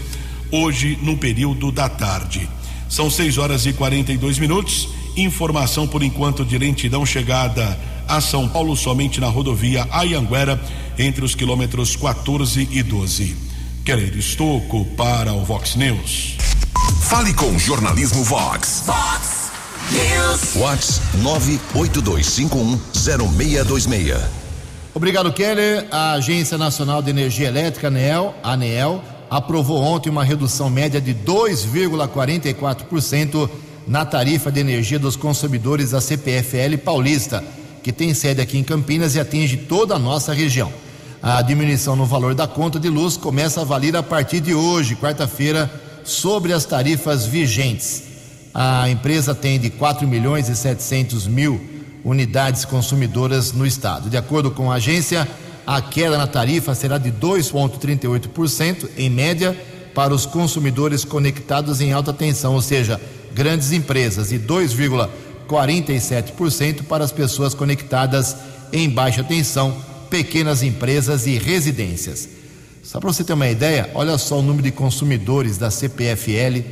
hoje 0.50 0.98
no 1.02 1.16
período 1.16 1.70
da 1.70 1.88
tarde. 1.88 2.48
São 2.88 3.10
6 3.10 3.38
horas 3.38 3.66
e 3.66 3.72
42 3.72 4.38
minutos. 4.38 4.88
Informação 5.16 5.86
por 5.86 6.02
enquanto 6.02 6.44
de 6.44 6.58
lentidão 6.58 7.04
chegada 7.06 7.78
a 8.06 8.20
São 8.20 8.48
Paulo 8.48 8.76
somente 8.76 9.20
na 9.20 9.28
rodovia 9.28 9.86
Ayanguera 9.90 10.60
entre 10.98 11.24
os 11.24 11.34
quilômetros 11.34 11.96
14 11.96 12.68
e 12.70 12.82
12. 12.82 13.36
Querer 13.84 14.14
Estoco 14.16 14.84
para 14.96 15.32
o 15.32 15.44
Vox 15.44 15.74
News. 15.74 16.33
Fale 17.02 17.34
com 17.34 17.54
o 17.54 17.58
jornalismo 17.58 18.24
Vox. 18.24 18.84
Vox 18.86 19.50
News. 19.90 20.54
Vox 20.54 21.02
982510626. 21.22 24.18
Obrigado, 24.94 25.30
Keller. 25.32 25.86
A 25.90 26.12
Agência 26.12 26.56
Nacional 26.56 27.02
de 27.02 27.10
Energia 27.10 27.48
Elétrica, 27.48 27.88
ANEEL, 27.88 28.34
ANEEL 28.42 29.02
aprovou 29.30 29.82
ontem 29.82 30.08
uma 30.10 30.24
redução 30.24 30.68
média 30.70 31.00
de 31.00 31.14
2,44% 31.14 33.48
na 33.86 34.04
tarifa 34.04 34.50
de 34.50 34.58
energia 34.60 34.98
dos 34.98 35.14
consumidores 35.16 35.90
da 35.90 36.00
CPFL 36.00 36.78
Paulista, 36.84 37.44
que 37.82 37.92
tem 37.92 38.14
sede 38.14 38.40
aqui 38.40 38.58
em 38.58 38.64
Campinas 38.64 39.14
e 39.14 39.20
atinge 39.20 39.56
toda 39.56 39.94
a 39.96 39.98
nossa 39.98 40.32
região. 40.32 40.72
A 41.22 41.42
diminuição 41.42 41.96
no 41.96 42.06
valor 42.06 42.34
da 42.34 42.46
conta 42.46 42.78
de 42.78 42.88
luz 42.88 43.16
começa 43.16 43.62
a 43.62 43.64
valer 43.64 43.96
a 43.96 44.02
partir 44.02 44.40
de 44.40 44.54
hoje, 44.54 44.94
quarta-feira, 44.94 45.70
sobre 46.04 46.52
as 46.52 46.64
tarifas 46.64 47.26
vigentes. 47.26 48.02
A 48.52 48.88
empresa 48.88 49.32
atende 49.32 49.70
4 49.70 50.06
milhões 50.06 50.48
e 50.48 50.54
700 50.54 51.26
mil 51.26 51.60
unidades 52.04 52.64
consumidoras 52.64 53.52
no 53.52 53.66
estado. 53.66 54.08
De 54.08 54.16
acordo 54.16 54.50
com 54.50 54.70
a 54.70 54.76
agência, 54.76 55.26
a 55.66 55.80
queda 55.80 56.18
na 56.18 56.26
tarifa 56.26 56.74
será 56.74 56.98
de 56.98 57.10
2,38% 57.10 58.90
em 58.96 59.08
média 59.08 59.58
para 59.94 60.14
os 60.14 60.26
consumidores 60.26 61.04
conectados 61.04 61.80
em 61.80 61.92
alta 61.92 62.12
tensão, 62.12 62.54
ou 62.54 62.60
seja, 62.60 63.00
grandes 63.32 63.72
empresas, 63.72 64.30
e 64.30 64.38
2,47% 64.38 66.82
para 66.84 67.04
as 67.04 67.12
pessoas 67.12 67.54
conectadas 67.54 68.36
em 68.72 68.90
baixa 68.90 69.24
tensão, 69.24 69.74
pequenas 70.10 70.62
empresas 70.62 71.26
e 71.26 71.38
residências. 71.38 72.28
Só 72.84 73.00
para 73.00 73.10
você 73.10 73.24
ter 73.24 73.32
uma 73.32 73.48
ideia, 73.48 73.90
olha 73.94 74.18
só 74.18 74.38
o 74.38 74.42
número 74.42 74.62
de 74.62 74.70
consumidores 74.70 75.56
da 75.56 75.70
CPFL 75.70 76.62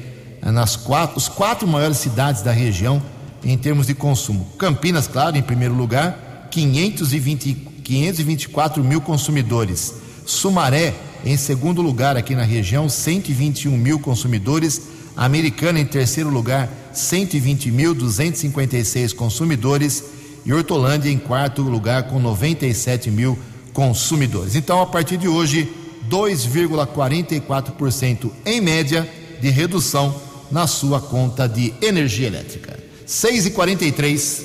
eh, 0.42 0.50
nas 0.52 0.76
quatro, 0.76 1.16
os 1.16 1.26
quatro 1.26 1.66
maiores 1.66 1.96
cidades 1.96 2.42
da 2.42 2.52
região 2.52 3.02
em 3.42 3.56
termos 3.56 3.86
de 3.86 3.94
consumo. 3.94 4.46
Campinas, 4.58 5.06
claro, 5.06 5.38
em 5.38 5.42
primeiro 5.42 5.72
lugar, 5.72 6.48
520, 6.50 7.54
524 7.82 8.84
mil 8.84 9.00
consumidores. 9.00 9.94
Sumaré, 10.26 10.92
em 11.24 11.38
segundo 11.38 11.80
lugar 11.80 12.14
aqui 12.14 12.34
na 12.34 12.44
região, 12.44 12.90
121 12.90 13.74
mil 13.74 13.98
consumidores. 13.98 14.82
Americana, 15.16 15.80
em 15.80 15.86
terceiro 15.86 16.28
lugar, 16.28 16.68
120.256 16.94 19.14
consumidores. 19.14 20.04
E 20.44 20.52
Hortolândia, 20.52 21.08
em 21.08 21.16
quarto 21.16 21.62
lugar, 21.62 22.08
com 22.08 22.18
97 22.18 23.10
mil 23.10 23.38
consumidores. 23.72 24.54
Então, 24.54 24.82
a 24.82 24.86
partir 24.86 25.16
de 25.16 25.26
hoje, 25.26 25.80
2,44% 26.08 28.30
em 28.44 28.60
média 28.60 29.08
de 29.40 29.48
redução 29.50 30.20
na 30.50 30.66
sua 30.66 31.00
conta 31.00 31.48
de 31.48 31.72
energia 31.80 32.26
elétrica. 32.26 32.76
6 33.06 33.46
e 33.46 33.50
43 33.50 34.44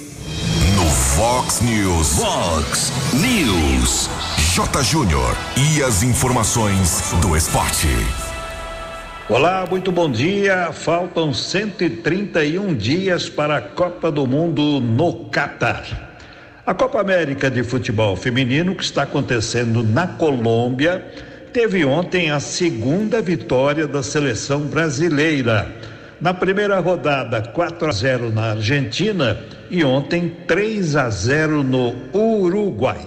No 0.75 0.85
Fox 0.85 1.61
News. 1.61 2.09
Fox 2.15 2.91
News. 3.13 4.09
J. 4.53 4.83
Júnior. 4.83 5.35
E 5.55 5.81
as 5.83 6.03
informações 6.03 7.01
do 7.21 7.35
esporte. 7.35 7.87
Olá, 9.29 9.65
muito 9.69 9.91
bom 9.91 10.09
dia. 10.09 10.71
Faltam 10.71 11.33
131 11.33 12.73
dias 12.73 13.27
para 13.29 13.57
a 13.57 13.61
Copa 13.61 14.09
do 14.09 14.25
Mundo 14.25 14.79
no 14.79 15.25
Catar. 15.25 15.83
A 16.65 16.73
Copa 16.73 17.01
América 17.01 17.51
de 17.51 17.61
Futebol 17.63 18.15
Feminino, 18.15 18.73
que 18.73 18.83
está 18.83 19.03
acontecendo 19.03 19.83
na 19.83 20.07
Colômbia, 20.07 21.05
teve 21.57 21.83
ontem 21.83 22.29
a 22.29 22.39
segunda 22.39 23.19
vitória 23.19 23.87
da 23.87 24.03
seleção 24.03 24.61
brasileira. 24.61 25.67
Na 26.21 26.31
primeira 26.31 26.79
rodada, 26.79 27.41
4 27.41 27.89
a 27.89 27.91
0 27.91 28.31
na 28.31 28.51
Argentina 28.51 29.39
e 29.67 29.83
ontem 29.83 30.37
3 30.45 30.95
a 30.95 31.09
0 31.09 31.63
no 31.63 31.95
Uruguai. 32.13 32.99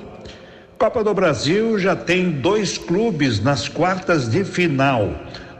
Copa 0.76 1.04
do 1.04 1.14
Brasil 1.14 1.78
já 1.78 1.94
tem 1.94 2.28
dois 2.28 2.76
clubes 2.76 3.40
nas 3.40 3.68
quartas 3.68 4.28
de 4.28 4.42
final. 4.42 5.14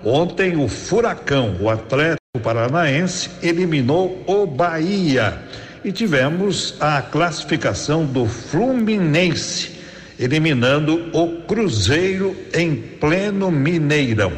Ontem 0.05 0.57
o 0.57 0.67
Furacão, 0.67 1.59
o 1.61 1.71
Atlético 1.71 2.41
Paranaense, 2.43 3.31
eliminou 3.41 4.21
o 4.27 4.45
Bahia. 4.49 5.39
E 5.85 5.93
tivemos 5.93 6.75
a 6.81 7.01
classificação 7.01 8.05
do 8.05 8.27
Fluminense 8.27 9.79
eliminando 10.21 11.09
o 11.15 11.41
Cruzeiro 11.47 12.37
em 12.53 12.77
pleno 12.77 13.51
Mineirão. 13.51 14.33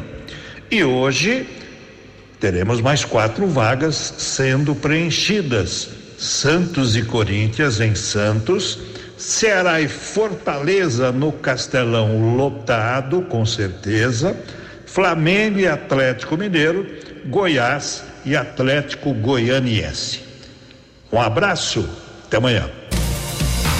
E 0.71 0.81
hoje 0.81 1.45
teremos 2.39 2.79
mais 2.79 3.03
quatro 3.03 3.45
vagas 3.45 4.15
sendo 4.17 4.73
preenchidas: 4.73 5.89
Santos 6.17 6.95
e 6.95 7.03
Corinthians 7.03 7.81
em 7.81 7.93
Santos, 7.93 8.79
Ceará 9.17 9.81
e 9.81 9.89
Fortaleza 9.89 11.11
no 11.11 11.33
Castelão 11.33 12.33
lotado, 12.37 13.21
com 13.23 13.45
certeza, 13.45 14.35
Flamengo 14.85 15.59
e 15.59 15.67
Atlético 15.67 16.37
Mineiro, 16.37 16.87
Goiás 17.25 18.03
e 18.25 18.37
Atlético 18.37 19.13
Goianiense. 19.13 20.21
Um 21.11 21.19
abraço, 21.19 21.87
até 22.25 22.37
amanhã. 22.37 22.69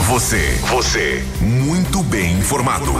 Você, 0.07 0.59
você, 0.69 1.23
muito 1.39 2.03
bem 2.03 2.33
informado. 2.33 2.91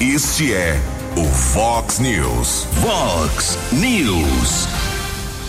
Este 0.00 0.52
é 0.52 0.78
o 1.16 1.24
Fox 1.24 2.00
News. 2.00 2.66
Fox 2.82 3.56
News. 3.70 4.66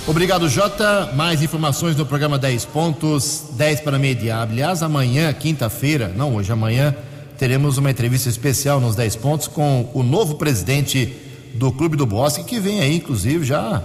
Obrigado, 0.05 0.47
Jota. 0.47 1.12
Mais 1.15 1.41
informações 1.41 1.95
no 1.95 2.05
programa 2.05 2.38
10 2.38 2.65
pontos, 2.65 3.45
10 3.53 3.81
para 3.81 3.97
meia-dia. 3.97 4.38
Aliás, 4.38 4.83
amanhã, 4.83 5.33
quinta-feira, 5.33 6.13
não 6.15 6.35
hoje, 6.35 6.51
amanhã, 6.51 6.95
teremos 7.39 7.79
uma 7.79 7.89
entrevista 7.89 8.29
especial 8.29 8.79
nos 8.79 8.95
10 8.95 9.15
pontos 9.15 9.47
com 9.47 9.89
o 9.95 10.03
novo 10.03 10.35
presidente 10.35 11.12
do 11.55 11.71
Clube 11.71 11.97
do 11.97 12.05
Bosque, 12.05 12.43
que 12.43 12.59
vem 12.59 12.81
aí, 12.81 12.97
inclusive, 12.97 13.43
já 13.43 13.83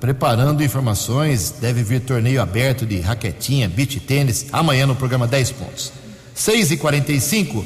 preparando 0.00 0.64
informações. 0.64 1.54
Deve 1.60 1.84
vir 1.84 2.00
torneio 2.00 2.42
aberto 2.42 2.84
de 2.84 3.00
raquetinha, 3.00 3.68
beach 3.68 4.00
tênis, 4.00 4.46
amanhã 4.52 4.84
no 4.84 4.96
programa 4.96 5.28
10 5.28 5.52
pontos. 5.52 6.09
6 6.40 6.70
e 6.70 6.76
45 6.78 7.62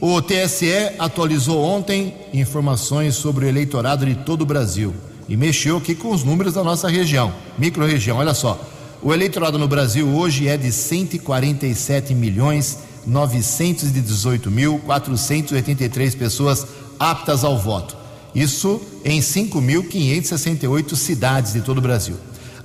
o 0.00 0.20
TSE 0.20 0.72
atualizou 0.98 1.62
ontem 1.62 2.12
informações 2.34 3.14
sobre 3.14 3.44
o 3.44 3.48
eleitorado 3.48 4.04
de 4.04 4.16
todo 4.16 4.42
o 4.42 4.44
Brasil 4.44 4.92
e 5.28 5.36
mexeu 5.36 5.76
aqui 5.76 5.94
com 5.94 6.10
os 6.10 6.24
números 6.24 6.54
da 6.54 6.64
nossa 6.64 6.88
região, 6.88 7.32
micro-região. 7.56 8.18
Olha 8.18 8.34
só, 8.34 8.60
o 9.00 9.14
eleitorado 9.14 9.56
no 9.56 9.68
Brasil 9.68 10.08
hoje 10.08 10.48
é 10.48 10.56
de 10.56 10.72
147 10.72 12.12
milhões 12.12 12.78
918 13.06 14.50
mil 14.50 14.80
483 14.80 16.16
pessoas 16.16 16.66
aptas 16.98 17.44
ao 17.44 17.56
voto. 17.56 17.96
Isso 18.34 18.82
em 19.04 19.20
5.568 19.20 20.96
cidades 20.96 21.52
de 21.52 21.60
todo 21.60 21.78
o 21.78 21.82
Brasil. 21.82 22.16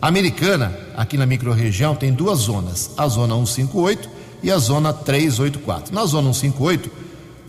A 0.02 0.08
americana, 0.08 0.76
aqui 0.98 1.16
na 1.16 1.28
microrregião, 1.28 1.96
tem 1.96 2.12
duas 2.12 2.40
zonas: 2.40 2.90
a 2.98 3.08
zona 3.08 3.36
158 3.36 4.13
e 4.44 4.52
a 4.52 4.58
zona 4.58 4.92
384. 4.94 5.96
Na 5.96 6.06
zona 6.06 6.34
158, 6.34 6.92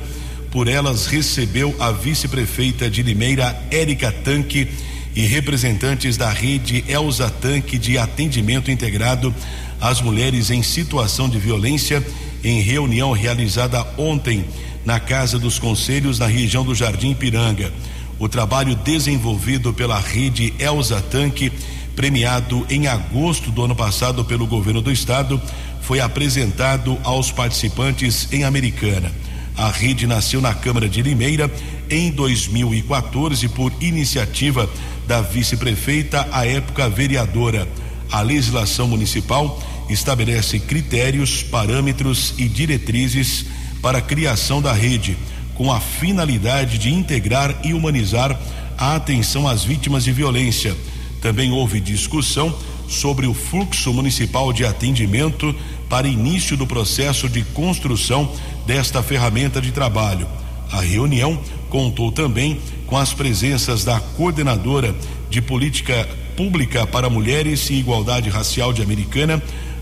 por 0.52 0.68
elas 0.68 1.08
recebeu 1.08 1.76
a 1.80 1.92
vice-prefeita 1.92 2.88
de 2.88 3.02
Limeira, 3.02 3.60
Érica 3.72 4.12
Tanque, 4.12 4.68
e 5.16 5.26
representantes 5.26 6.16
da 6.16 6.30
rede 6.30 6.86
Elza 6.88 7.30
Tanque 7.30 7.80
de 7.80 7.98
Atendimento 7.98 8.70
Integrado 8.70 9.34
às 9.82 10.02
Mulheres 10.02 10.52
em 10.52 10.62
Situação 10.62 11.28
de 11.28 11.40
Violência, 11.40 12.06
em 12.44 12.62
reunião 12.62 13.12
realizada 13.12 13.86
ontem 13.98 14.46
na 14.86 15.00
Casa 15.00 15.40
dos 15.40 15.58
Conselhos, 15.58 16.20
na 16.20 16.28
região 16.28 16.64
do 16.64 16.76
Jardim 16.76 17.14
Piranga. 17.16 17.74
O 18.22 18.30
trabalho 18.30 18.76
desenvolvido 18.76 19.74
pela 19.74 20.00
rede 20.00 20.54
Elza 20.60 21.02
Tanque, 21.02 21.52
premiado 21.96 22.64
em 22.70 22.86
agosto 22.86 23.50
do 23.50 23.64
ano 23.64 23.76
passado 23.76 24.24
pelo 24.24 24.46
governo 24.46 24.80
do 24.80 24.92
estado, 24.92 25.42
foi 25.82 26.00
apresentado 26.00 27.00
aos 27.04 27.32
participantes 27.32 28.32
em 28.32 28.44
Americana. 28.44 29.12
A 29.58 29.72
rede 29.72 30.06
nasceu 30.06 30.40
na 30.40 30.54
Câmara 30.54 30.88
de 30.88 31.02
Limeira 31.02 31.52
em 31.90 32.12
2014 32.12 33.50
por 33.50 33.74
iniciativa 33.82 34.70
da 35.08 35.20
vice-prefeita, 35.20 36.30
à 36.32 36.46
época 36.46 36.88
vereadora. 36.88 37.68
A 38.12 38.22
legislação 38.22 38.88
municipal 38.88 39.60
estabelece 39.90 40.60
critérios, 40.60 41.42
parâmetros 41.42 42.36
e 42.38 42.48
diretrizes 42.48 43.48
para 43.82 43.98
a 43.98 44.02
criação 44.02 44.62
da 44.62 44.74
rede, 44.74 45.18
com 45.62 45.72
a 45.72 45.80
finalidade 45.80 46.80
de 46.80 46.92
integrar 46.92 47.56
e 47.64 47.72
humanizar 47.72 48.36
a 48.76 48.96
atenção 48.96 49.48
às 49.48 49.64
vítimas 49.64 50.04
de 50.04 50.12
violência. 50.12 50.76
Também 51.22 51.52
houve 51.52 51.80
discussão 51.80 52.52
sobre 52.90 53.28
o 53.28 53.34
fluxo 53.36 53.94
municipal 53.94 54.52
de 54.52 54.66
atendimento 54.66 55.56
para 55.88 56.08
início 56.08 56.58
do 56.58 56.66
processo 56.66 57.30
de 57.30 57.44
construção 57.44 58.34
desta 58.66 59.04
ferramenta 59.04 59.62
de 59.62 59.72
trabalho. 59.72 60.28
A 60.72 60.82
reunião 60.82 61.40
contou 61.70 62.12
também 62.12 62.60
com 62.88 62.98
as 62.98 63.14
presenças 63.14 63.84
da 63.84 64.00
coordenadora 64.00 64.96
de 65.30 65.44
política 65.44 66.10
pública 66.36 66.88
para 66.88 67.08
mulheres 67.08 67.70
e 67.70 67.76
igualdade 67.76 68.32
racial 68.32 68.74
de 68.74 68.82
Americana, 68.82 69.40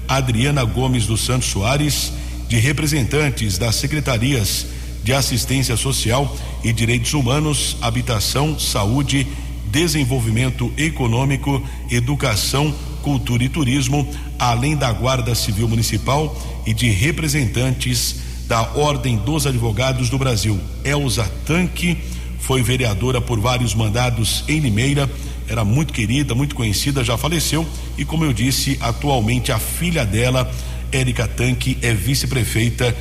Adriana 0.09 0.65
Gomes 0.65 1.05
dos 1.05 1.21
Santos 1.21 1.47
Soares, 1.47 2.11
de 2.49 2.57
representantes 2.57 3.57
das 3.57 3.75
secretarias 3.75 4.67
de 5.03 5.13
assistência 5.13 5.75
social 5.77 6.35
e 6.63 6.73
direitos 6.73 7.13
humanos, 7.13 7.77
habitação, 7.81 8.59
saúde, 8.59 9.25
desenvolvimento 9.71 10.71
econômico, 10.77 11.61
educação, 11.89 12.73
cultura 13.01 13.43
e 13.43 13.49
turismo, 13.49 14.07
além 14.37 14.75
da 14.75 14.91
Guarda 14.91 15.33
Civil 15.35 15.67
Municipal 15.67 16.35
e 16.65 16.73
de 16.73 16.89
representantes 16.89 18.15
da 18.47 18.61
Ordem 18.73 19.17
dos 19.17 19.45
Advogados 19.45 20.09
do 20.09 20.17
Brasil. 20.17 20.59
Elza 20.83 21.31
Tanque 21.45 21.97
foi 22.39 22.63
vereadora 22.63 23.21
por 23.21 23.39
vários 23.39 23.75
mandados 23.75 24.43
em 24.47 24.59
Limeira, 24.59 25.09
era 25.47 25.63
muito 25.63 25.93
querida, 25.93 26.33
muito 26.35 26.55
conhecida, 26.55 27.03
já 27.03 27.17
faleceu 27.17 27.65
e 27.97 28.05
como 28.05 28.25
eu 28.25 28.33
disse, 28.33 28.77
atualmente 28.81 29.51
a 29.51 29.59
filha 29.59 30.05
dela, 30.05 30.51
Érica 30.91 31.27
Tanque, 31.27 31.77
é 31.81 31.93
vice-prefeita 31.93 32.95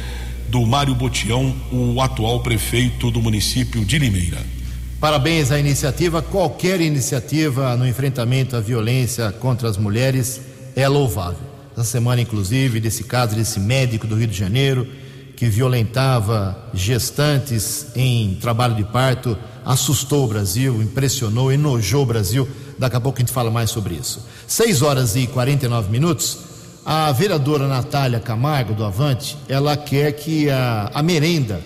do 0.49 0.67
Mário 0.67 0.95
Botião, 0.95 1.55
o 1.71 2.01
atual 2.01 2.41
prefeito 2.41 3.11
do 3.11 3.21
município 3.21 3.85
de 3.85 3.99
Limeira. 3.99 4.39
Parabéns 5.01 5.53
à 5.53 5.59
iniciativa. 5.59 6.23
Qualquer 6.23 6.81
iniciativa 6.81 7.77
no 7.77 7.87
enfrentamento 7.87 8.57
à 8.57 8.61
violência 8.61 9.31
contra 9.31 9.69
as 9.69 9.77
mulheres 9.77 10.41
é 10.75 10.89
louvável. 10.89 11.47
Essa 11.73 11.85
semana, 11.85 12.21
inclusive, 12.21 12.81
desse 12.81 13.05
caso 13.05 13.37
desse 13.37 13.61
médico 13.61 14.07
do 14.07 14.17
Rio 14.17 14.27
de 14.27 14.37
Janeiro 14.37 14.87
que 15.37 15.47
violentava 15.47 16.69
gestantes 16.75 17.87
em 17.95 18.35
trabalho 18.41 18.75
de 18.75 18.83
parto, 18.83 19.39
assustou 19.65 20.25
o 20.25 20.29
Brasil, 20.29 20.83
impressionou, 20.83 21.53
enojou 21.53 22.03
o 22.03 22.07
Brasil. 22.07 22.49
Daqui 22.77 22.97
a 22.97 23.01
pouco 23.01 23.19
a 23.19 23.21
gente 23.21 23.33
fala 23.33 23.49
mais 23.49 23.71
sobre 23.71 23.95
isso. 23.95 24.27
6 24.49 24.83
horas 24.83 25.15
e 25.15 25.29
49 25.29 25.91
minutos. 25.91 26.48
A 26.85 27.13
vereadora 27.13 27.67
Natália 27.67 28.21
Camargo, 28.21 28.75
do 28.75 28.85
Avante, 28.85 29.37
ela 29.49 29.77
quer 29.77 30.13
que 30.13 30.49
a, 30.49 30.91
a 30.95 31.03
merenda 31.03 31.61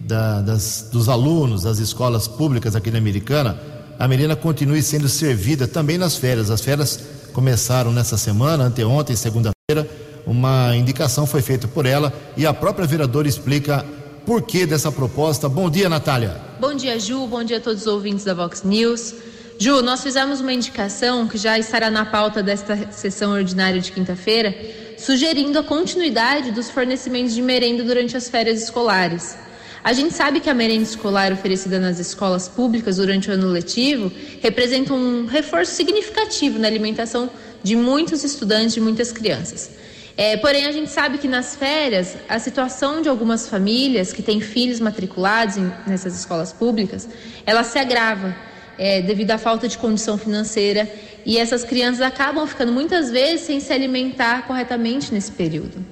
da, 0.00 0.40
das, 0.40 0.88
dos 0.90 1.08
alunos 1.08 1.62
das 1.62 1.78
escolas 1.78 2.26
públicas 2.26 2.74
aqui 2.74 2.90
na 2.90 2.98
Americana, 2.98 3.58
a 3.98 4.08
merenda 4.08 4.34
continue 4.34 4.82
sendo 4.82 5.08
servida 5.08 5.66
também 5.66 5.98
nas 5.98 6.16
férias. 6.16 6.50
As 6.50 6.60
férias 6.60 7.00
começaram 7.32 7.92
nessa 7.92 8.16
semana, 8.16 8.64
anteontem, 8.64 9.14
segunda-feira. 9.14 9.88
Uma 10.26 10.76
indicação 10.76 11.26
foi 11.26 11.40
feita 11.40 11.66
por 11.66 11.86
ela 11.86 12.12
e 12.36 12.46
a 12.46 12.52
própria 12.52 12.86
vereadora 12.86 13.28
explica 13.28 13.84
por 14.26 14.42
que 14.42 14.66
dessa 14.66 14.92
proposta. 14.92 15.48
Bom 15.48 15.70
dia, 15.70 15.88
Natália. 15.88 16.36
Bom 16.60 16.74
dia, 16.74 16.98
Ju. 17.00 17.26
Bom 17.26 17.42
dia 17.42 17.56
a 17.56 17.60
todos 17.60 17.82
os 17.82 17.86
ouvintes 17.86 18.24
da 18.24 18.34
Vox 18.34 18.62
News. 18.62 19.14
Ju, 19.60 19.82
nós 19.82 20.04
fizemos 20.04 20.40
uma 20.40 20.52
indicação 20.52 21.26
que 21.26 21.36
já 21.36 21.58
estará 21.58 21.90
na 21.90 22.04
pauta 22.04 22.40
desta 22.40 22.92
sessão 22.92 23.32
ordinária 23.32 23.80
de 23.80 23.90
quinta-feira, 23.90 24.54
sugerindo 24.96 25.58
a 25.58 25.64
continuidade 25.64 26.52
dos 26.52 26.70
fornecimentos 26.70 27.34
de 27.34 27.42
merenda 27.42 27.82
durante 27.82 28.16
as 28.16 28.28
férias 28.28 28.62
escolares. 28.62 29.36
A 29.82 29.92
gente 29.92 30.14
sabe 30.14 30.38
que 30.38 30.48
a 30.48 30.54
merenda 30.54 30.84
escolar 30.84 31.32
oferecida 31.32 31.80
nas 31.80 31.98
escolas 31.98 32.46
públicas 32.46 32.98
durante 32.98 33.30
o 33.30 33.32
ano 33.32 33.48
letivo 33.48 34.12
representa 34.40 34.94
um 34.94 35.26
reforço 35.26 35.72
significativo 35.72 36.56
na 36.56 36.68
alimentação 36.68 37.28
de 37.60 37.74
muitos 37.74 38.22
estudantes 38.22 38.76
e 38.76 38.80
muitas 38.80 39.10
crianças. 39.10 39.72
É, 40.16 40.36
porém, 40.36 40.66
a 40.66 40.72
gente 40.72 40.90
sabe 40.90 41.18
que 41.18 41.26
nas 41.26 41.56
férias, 41.56 42.16
a 42.28 42.38
situação 42.38 43.02
de 43.02 43.08
algumas 43.08 43.48
famílias 43.48 44.12
que 44.12 44.22
têm 44.22 44.40
filhos 44.40 44.78
matriculados 44.78 45.56
em, 45.56 45.72
nessas 45.84 46.16
escolas 46.16 46.52
públicas, 46.52 47.08
ela 47.44 47.64
se 47.64 47.76
agrava 47.76 48.36
é, 48.78 49.02
devido 49.02 49.32
à 49.32 49.38
falta 49.38 49.66
de 49.66 49.76
condição 49.76 50.16
financeira 50.16 50.88
e 51.26 51.36
essas 51.36 51.64
crianças 51.64 52.00
acabam 52.00 52.46
ficando 52.46 52.72
muitas 52.72 53.10
vezes 53.10 53.42
sem 53.42 53.60
se 53.60 53.72
alimentar 53.72 54.46
corretamente 54.46 55.12
nesse 55.12 55.32
período. 55.32 55.84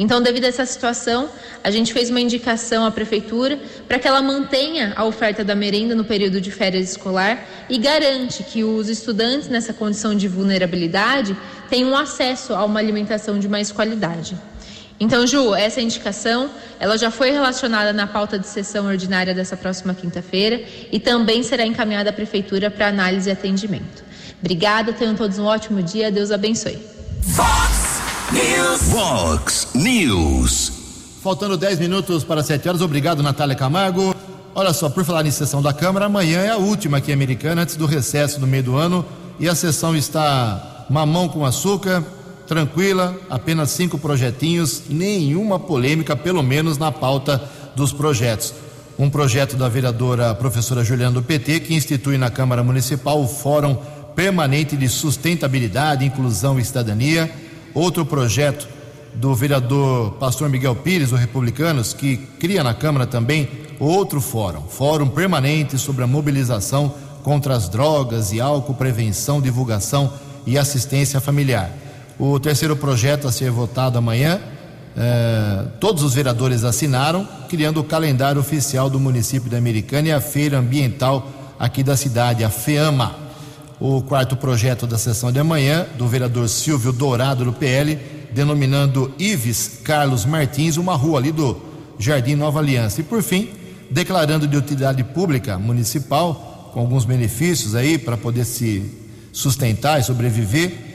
Então, 0.00 0.22
devido 0.22 0.44
a 0.44 0.46
essa 0.46 0.64
situação, 0.64 1.28
a 1.62 1.72
gente 1.72 1.92
fez 1.92 2.08
uma 2.08 2.20
indicação 2.20 2.86
à 2.86 2.90
prefeitura 2.90 3.58
para 3.88 3.98
que 3.98 4.06
ela 4.06 4.22
mantenha 4.22 4.92
a 4.94 5.04
oferta 5.04 5.42
da 5.42 5.56
merenda 5.56 5.92
no 5.92 6.04
período 6.04 6.40
de 6.40 6.52
férias 6.52 6.90
escolar 6.90 7.44
e 7.68 7.76
garante 7.78 8.44
que 8.44 8.62
os 8.62 8.88
estudantes 8.88 9.48
nessa 9.48 9.72
condição 9.72 10.14
de 10.14 10.28
vulnerabilidade 10.28 11.36
tenham 11.68 11.96
acesso 11.96 12.54
a 12.54 12.64
uma 12.64 12.78
alimentação 12.78 13.40
de 13.40 13.48
mais 13.48 13.72
qualidade. 13.72 14.36
Então, 15.00 15.26
Ju, 15.26 15.54
essa 15.54 15.80
indicação, 15.80 16.50
ela 16.80 16.98
já 16.98 17.10
foi 17.10 17.30
relacionada 17.30 17.92
na 17.92 18.06
pauta 18.06 18.38
de 18.38 18.46
sessão 18.46 18.86
ordinária 18.86 19.32
dessa 19.32 19.56
próxima 19.56 19.94
quinta-feira 19.94 20.60
e 20.90 20.98
também 20.98 21.42
será 21.42 21.64
encaminhada 21.64 22.10
à 22.10 22.12
prefeitura 22.12 22.70
para 22.70 22.88
análise 22.88 23.28
e 23.28 23.32
atendimento. 23.32 24.02
Obrigada, 24.40 24.92
tenham 24.92 25.14
todos 25.14 25.38
um 25.38 25.44
ótimo 25.44 25.82
dia, 25.82 26.10
Deus 26.10 26.30
abençoe. 26.30 26.78
Fox 27.22 28.00
News. 28.32 28.82
Fox 28.92 29.68
News. 29.74 30.72
Faltando 31.22 31.56
10 31.56 31.78
minutos 31.78 32.24
para 32.24 32.42
7 32.42 32.68
horas, 32.68 32.80
obrigado, 32.80 33.22
Natália 33.22 33.54
Camargo. 33.54 34.14
Olha 34.54 34.72
só, 34.72 34.88
por 34.88 35.04
falar 35.04 35.24
em 35.24 35.30
sessão 35.30 35.62
da 35.62 35.72
Câmara, 35.72 36.06
amanhã 36.06 36.40
é 36.40 36.50
a 36.50 36.56
última 36.56 36.98
aqui 36.98 37.12
americana, 37.12 37.62
antes 37.62 37.76
do 37.76 37.86
recesso 37.86 38.40
do 38.40 38.46
meio 38.46 38.62
do 38.64 38.76
ano, 38.76 39.04
e 39.38 39.48
a 39.48 39.54
sessão 39.54 39.94
está 39.94 40.86
mamão 40.90 41.28
com 41.28 41.44
açúcar, 41.44 42.02
tranquila, 42.48 43.14
apenas 43.28 43.70
cinco 43.70 43.98
projetinhos, 43.98 44.84
nenhuma 44.88 45.60
polêmica, 45.60 46.16
pelo 46.16 46.42
menos 46.42 46.78
na 46.78 46.90
pauta 46.90 47.40
dos 47.76 47.92
projetos. 47.92 48.54
Um 48.98 49.10
projeto 49.10 49.54
da 49.54 49.68
vereadora 49.68 50.34
professora 50.34 50.82
Juliana 50.82 51.12
do 51.12 51.22
PT, 51.22 51.60
que 51.60 51.74
institui 51.74 52.16
na 52.16 52.30
Câmara 52.30 52.64
Municipal 52.64 53.22
o 53.22 53.28
Fórum 53.28 53.76
Permanente 54.16 54.76
de 54.76 54.88
Sustentabilidade, 54.88 56.04
Inclusão 56.04 56.58
e 56.58 56.64
Cidadania. 56.64 57.30
Outro 57.74 58.04
projeto 58.04 58.66
do 59.14 59.34
vereador 59.34 60.12
pastor 60.12 60.48
Miguel 60.48 60.74
Pires, 60.74 61.10
do 61.10 61.16
Republicanos, 61.16 61.92
que 61.92 62.16
cria 62.16 62.64
na 62.64 62.74
Câmara 62.74 63.06
também 63.06 63.48
outro 63.78 64.20
fórum, 64.20 64.62
Fórum 64.62 65.08
Permanente 65.08 65.78
sobre 65.78 66.02
a 66.02 66.06
Mobilização 66.06 66.92
contra 67.22 67.54
as 67.54 67.68
Drogas 67.68 68.32
e 68.32 68.40
Álcool, 68.40 68.74
Prevenção, 68.74 69.40
Divulgação 69.40 70.12
e 70.46 70.58
Assistência 70.58 71.20
Familiar. 71.20 71.70
O 72.18 72.40
terceiro 72.40 72.74
projeto 72.74 73.28
a 73.28 73.32
ser 73.32 73.48
votado 73.48 73.96
amanhã, 73.96 74.40
eh, 74.96 75.64
todos 75.78 76.02
os 76.02 76.14
vereadores 76.14 76.64
assinaram, 76.64 77.24
criando 77.48 77.78
o 77.78 77.84
calendário 77.84 78.40
oficial 78.40 78.90
do 78.90 78.98
município 78.98 79.48
de 79.48 79.54
Americana 79.54 80.08
e 80.08 80.12
a 80.12 80.20
feira 80.20 80.58
ambiental 80.58 81.30
aqui 81.60 81.84
da 81.84 81.96
cidade, 81.96 82.42
a 82.42 82.50
FEAMA. 82.50 83.14
O 83.78 84.02
quarto 84.02 84.36
projeto 84.36 84.84
da 84.84 84.98
sessão 84.98 85.30
de 85.30 85.38
amanhã, 85.38 85.86
do 85.96 86.08
vereador 86.08 86.48
Silvio 86.48 86.92
Dourado, 86.92 87.44
do 87.44 87.52
PL, 87.52 87.96
denominando 88.32 89.14
Ives 89.16 89.78
Carlos 89.84 90.24
Martins, 90.24 90.76
uma 90.76 90.96
rua 90.96 91.20
ali 91.20 91.30
do 91.30 91.56
Jardim 92.00 92.34
Nova 92.34 92.58
Aliança. 92.58 93.00
E 93.00 93.04
por 93.04 93.22
fim, 93.22 93.50
declarando 93.88 94.48
de 94.48 94.56
utilidade 94.56 95.04
pública 95.04 95.56
municipal, 95.56 96.70
com 96.74 96.80
alguns 96.80 97.04
benefícios 97.04 97.76
aí 97.76 97.96
para 97.96 98.16
poder 98.16 98.44
se 98.44 98.82
sustentar 99.32 100.00
e 100.00 100.02
sobreviver, 100.02 100.87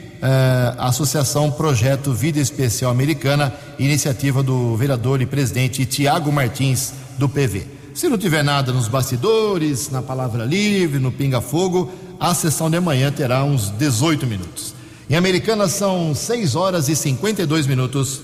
a 0.78 0.88
Associação 0.88 1.52
Projeto 1.52 2.14
Vida 2.14 2.40
Especial 2.40 2.90
Americana, 2.90 3.54
iniciativa 3.78 4.42
do 4.42 4.76
vereador 4.78 5.22
e 5.22 5.26
presidente 5.26 5.86
Tiago 5.86 6.32
Martins, 6.32 6.94
do 7.18 7.28
PV. 7.28 7.68
Se 7.94 8.08
não 8.08 8.18
tiver 8.18 8.44
nada 8.44 8.72
nos 8.72 8.88
bastidores, 8.88 9.90
na 9.90 10.02
palavra 10.02 10.46
livre, 10.46 10.98
no 11.00 11.12
pinga-fogo, 11.12 11.92
a 12.20 12.34
sessão 12.34 12.70
de 12.70 12.78
amanhã 12.78 13.12
terá 13.12 13.44
uns 13.44 13.70
18 13.70 14.26
minutos. 14.26 14.74
Em 15.10 15.16
Americana 15.16 15.68
são 15.68 16.16
6 16.16 16.56
horas 16.56 16.88
e 16.88 16.96
52 16.96 17.68
minutos. 17.68 18.22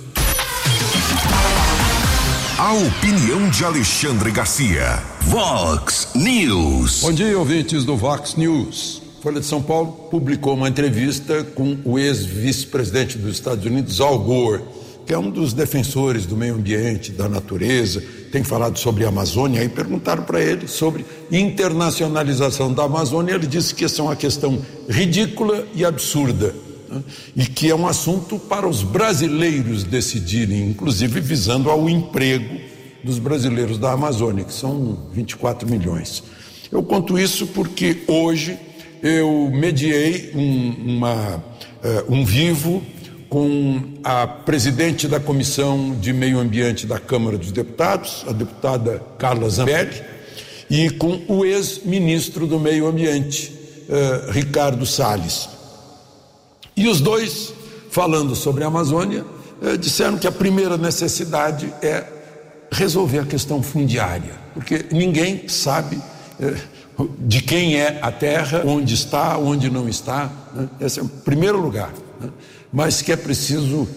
A 2.58 2.74
opinião 2.74 3.50
de 3.50 3.64
Alexandre 3.64 4.32
Garcia. 4.32 5.04
Vox 5.22 6.10
News. 6.16 7.02
Bom 7.02 7.12
dia, 7.12 7.38
ouvintes 7.38 7.84
do 7.84 7.96
Vox 7.96 8.36
News. 8.36 9.09
Folha 9.22 9.42
de 9.42 9.46
São 9.46 9.62
Paulo 9.62 10.08
publicou 10.10 10.54
uma 10.54 10.70
entrevista 10.70 11.44
com 11.44 11.78
o 11.84 12.00
ex-vice-presidente 12.00 13.18
dos 13.18 13.34
Estados 13.34 13.66
Unidos, 13.66 14.00
Al 14.00 14.18
Gore, 14.18 14.64
que 15.06 15.14
é 15.14 15.20
um 15.20 15.30
dos 15.30 15.52
defensores 15.52 16.26
do 16.26 16.38
meio 16.38 16.56
ambiente, 16.56 17.12
da 17.12 17.28
natureza, 17.28 18.02
tem 18.32 18.46
falado 18.46 18.80
sobre 18.80 19.04
a 19.04 19.10
Amazônia. 19.10 19.60
Aí 19.60 19.68
perguntaram 19.68 20.24
para 20.24 20.42
ele 20.42 20.70
sobre 20.70 21.06
internacionalização 21.30 22.72
da 22.74 22.84
Amazônia. 22.84 23.34
Ele 23.34 23.46
disse 23.46 23.76
que 23.76 23.84
essa 23.84 24.02
é 24.02 24.06
uma 24.06 24.16
questão 24.16 24.62
ridícula 24.88 25.68
e 25.76 25.84
absurda. 25.84 26.56
né? 26.88 27.04
e 27.36 27.46
que 27.46 27.70
é 27.70 27.76
um 27.76 27.88
assunto 27.88 28.40
para 28.40 28.68
os 28.68 28.84
brasileiros 28.84 29.84
decidirem, 29.84 30.70
inclusive 30.70 31.20
visando 31.20 31.70
ao 31.70 31.90
emprego 31.90 32.58
dos 33.04 33.20
brasileiros 33.20 33.78
da 33.78 33.92
Amazônia, 33.92 34.46
que 34.46 34.54
são 34.54 35.10
24 35.12 35.70
milhões. 35.70 36.24
Eu 36.72 36.84
conto 36.84 37.20
isso 37.20 37.48
porque 37.48 38.04
hoje 38.08 38.69
eu 39.02 39.50
mediei 39.52 40.32
um, 40.36 40.96
uma, 40.96 41.38
uh, 41.38 42.14
um 42.14 42.26
vivo 42.26 42.84
com 43.30 43.82
a 44.04 44.26
presidente 44.26 45.08
da 45.08 45.20
Comissão 45.20 45.96
de 46.00 46.12
Meio 46.12 46.40
Ambiente 46.40 46.88
da 46.88 47.00
Câmara 47.00 47.38
dos 47.38 47.52
Deputados, 47.52 48.26
a 48.28 48.32
deputada 48.32 49.02
Carla 49.18 49.50
Zambelli, 49.50 50.02
e 50.70 50.90
com 50.90 51.22
o 51.28 51.46
ex-ministro 51.46 52.48
do 52.48 52.60
Meio 52.60 52.88
Ambiente, 52.88 53.54
uh, 53.88 54.32
Ricardo 54.32 54.86
Salles. 54.86 55.48
E 56.76 56.88
os 56.88 57.00
dois, 57.02 57.54
falando 57.92 58.36
sobre 58.36 58.64
a 58.64 58.68
Amazônia, 58.68 59.24
uh, 59.62 59.78
disseram 59.78 60.18
que 60.18 60.28
a 60.28 60.32
primeira 60.32 60.78
necessidade 60.78 61.72
é 61.82 62.06
resolver 62.72 63.20
a 63.20 63.26
questão 63.26 63.64
fundiária, 63.64 64.34
porque 64.54 64.86
ninguém 64.92 65.48
sabe 65.48 66.00
de 67.20 67.42
quem 67.42 67.80
é 67.80 68.00
a 68.02 68.12
terra, 68.12 68.64
onde 68.66 68.94
está, 68.94 69.38
onde 69.38 69.70
não 69.70 69.88
está. 69.88 70.32
Né? 70.54 70.70
Esse 70.82 71.00
é 71.00 71.04
o 71.04 71.08
primeiro 71.08 71.60
lugar. 71.60 71.94
Né? 72.20 72.30
mas 72.72 73.02
que 73.02 73.12
é 73.12 73.16
preciso 73.16 73.82
uh, 73.82 73.88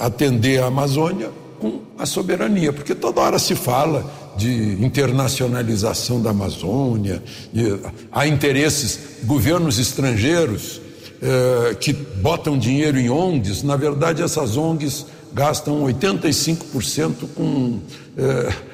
atender 0.00 0.60
a 0.60 0.66
Amazônia 0.66 1.30
com 1.60 1.80
a 1.98 2.06
soberania, 2.06 2.72
porque 2.72 2.94
toda 2.94 3.20
hora 3.20 3.38
se 3.38 3.54
fala 3.54 4.08
de 4.36 4.76
internacionalização 4.84 6.20
da 6.20 6.30
Amazônia, 6.30 7.22
de, 7.52 7.78
há 8.12 8.26
interesses, 8.26 8.98
governos 9.24 9.78
estrangeiros 9.78 10.76
uh, 10.76 11.76
que 11.76 11.92
botam 11.92 12.58
dinheiro 12.58 12.98
em 12.98 13.10
ONGs, 13.10 13.62
na 13.62 13.76
verdade 13.76 14.22
essas 14.22 14.56
ONGs 14.56 15.06
gastam 15.32 15.82
85% 15.84 17.28
com 17.34 17.44
uh, 17.44 17.80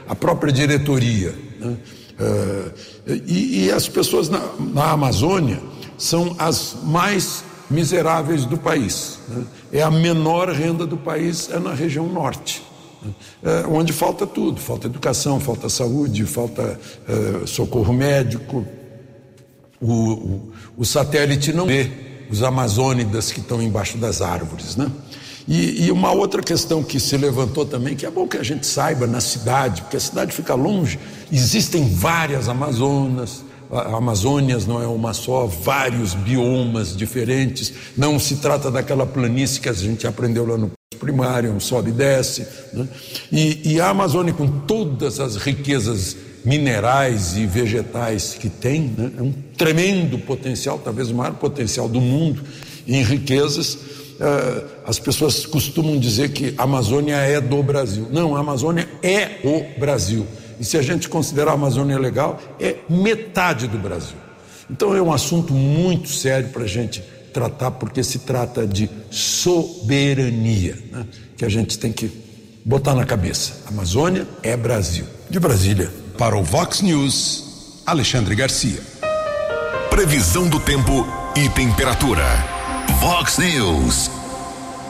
a 0.08 0.14
própria 0.14 0.52
diretoria. 0.52 1.34
Né? 1.60 1.76
E, 3.06 3.66
e, 3.66 3.72
as 3.72 3.88
pessoas 3.88 4.28
na, 4.28 4.40
na 4.58 4.92
Amazônia 4.92 5.60
são 5.98 6.34
as 6.38 6.76
mais 6.82 7.44
miseráveis 7.70 8.44
do 8.44 8.56
país. 8.56 9.18
Né? 9.28 9.44
É 9.72 9.82
a 9.82 9.90
menor 9.90 10.48
renda 10.50 10.86
do 10.86 10.96
país, 10.96 11.50
é 11.50 11.58
na 11.58 11.74
região 11.74 12.06
norte. 12.06 12.62
Né? 13.02 13.12
É 13.42 13.66
onde 13.66 13.92
falta 13.92 14.26
tudo, 14.26 14.60
falta 14.60 14.86
educação, 14.86 15.40
falta 15.40 15.68
saúde, 15.68 16.24
falta 16.24 16.78
é, 17.08 17.46
socorro 17.46 17.92
médico. 17.92 18.64
O, 19.80 19.92
o, 19.92 20.52
o, 20.78 20.84
satélite 20.84 21.52
não 21.52 21.66
vê 21.66 21.90
os 22.30 22.42
amazônidas 22.42 23.30
que 23.30 23.40
estão 23.40 23.62
embaixo 23.62 23.98
das 23.98 24.22
árvores, 24.22 24.76
né? 24.76 24.90
E, 25.46 25.86
e, 25.86 25.92
uma 25.92 26.10
outra 26.10 26.42
questão 26.42 26.82
que 26.82 26.98
se 26.98 27.16
levantou 27.16 27.66
também, 27.66 27.94
que 27.94 28.06
é 28.06 28.10
bom 28.10 28.26
que 28.26 28.38
a 28.38 28.42
gente 28.42 28.66
saiba 28.66 29.06
na 29.06 29.20
cidade, 29.20 29.82
porque 29.82 29.98
a 29.98 30.00
cidade 30.00 30.32
fica 30.32 30.54
longe, 30.54 30.98
existem 31.30 31.86
várias 31.86 32.48
Amazonas, 32.48 33.44
a 33.70 33.96
Amazônia 33.96 34.56
não 34.66 34.80
é 34.80 34.86
uma 34.86 35.12
só, 35.12 35.46
vários 35.46 36.14
biomas 36.14 36.96
diferentes. 36.96 37.72
Não 37.96 38.18
se 38.18 38.36
trata 38.36 38.70
daquela 38.70 39.04
planície 39.04 39.60
que 39.60 39.68
a 39.68 39.72
gente 39.72 40.06
aprendeu 40.06 40.46
lá 40.46 40.56
no 40.56 40.70
primário, 40.98 41.50
um 41.50 41.60
sobe 41.60 41.90
e 41.90 41.92
desce. 41.92 42.46
Né? 42.72 42.88
E, 43.32 43.74
e, 43.74 43.80
a 43.80 43.88
Amazônia, 43.88 44.32
com 44.32 44.46
todas 44.60 45.18
as 45.18 45.36
riquezas 45.36 46.16
minerais 46.44 47.36
e 47.36 47.46
vegetais 47.46 48.34
que 48.34 48.48
tem, 48.48 48.94
né? 48.96 49.10
é 49.18 49.22
um 49.22 49.32
tremendo 49.56 50.18
potencial, 50.18 50.78
talvez 50.78 51.10
o 51.10 51.14
maior 51.14 51.34
potencial 51.34 51.88
do 51.88 52.00
mundo 52.00 52.42
em 52.86 53.02
riquezas. 53.02 53.78
Uh, 54.14 54.64
as 54.86 54.98
pessoas 54.98 55.44
costumam 55.44 55.98
dizer 55.98 56.30
que 56.30 56.54
a 56.56 56.62
Amazônia 56.62 57.16
é 57.16 57.40
do 57.40 57.62
Brasil. 57.62 58.08
Não, 58.10 58.36
a 58.36 58.40
Amazônia 58.40 58.88
é 59.02 59.40
o 59.42 59.78
Brasil 59.78 60.26
e 60.58 60.64
se 60.64 60.76
a 60.76 60.82
gente 60.82 61.08
considerar 61.08 61.52
a 61.52 61.54
Amazônia 61.54 61.98
legal, 61.98 62.40
é 62.60 62.76
metade 62.88 63.66
do 63.66 63.78
Brasil. 63.78 64.16
Então 64.70 64.94
é 64.94 65.02
um 65.02 65.12
assunto 65.12 65.52
muito 65.52 66.08
sério 66.08 66.48
para 66.48 66.64
a 66.64 66.66
gente 66.66 67.02
tratar, 67.32 67.72
porque 67.72 68.02
se 68.02 68.20
trata 68.20 68.66
de 68.66 68.88
soberania, 69.10 70.78
né? 70.90 71.06
que 71.36 71.44
a 71.44 71.48
gente 71.48 71.78
tem 71.78 71.92
que 71.92 72.10
botar 72.64 72.94
na 72.94 73.04
cabeça. 73.04 73.64
Amazônia 73.66 74.26
é 74.42 74.56
Brasil. 74.56 75.04
De 75.28 75.40
Brasília. 75.40 75.90
Para 76.16 76.36
o 76.36 76.44
Vox 76.44 76.80
News, 76.80 77.82
Alexandre 77.84 78.34
Garcia. 78.34 78.80
Previsão 79.90 80.48
do 80.48 80.60
tempo 80.60 81.06
e 81.36 81.48
temperatura. 81.48 82.53
Vox 83.00 83.38
News. 83.38 84.10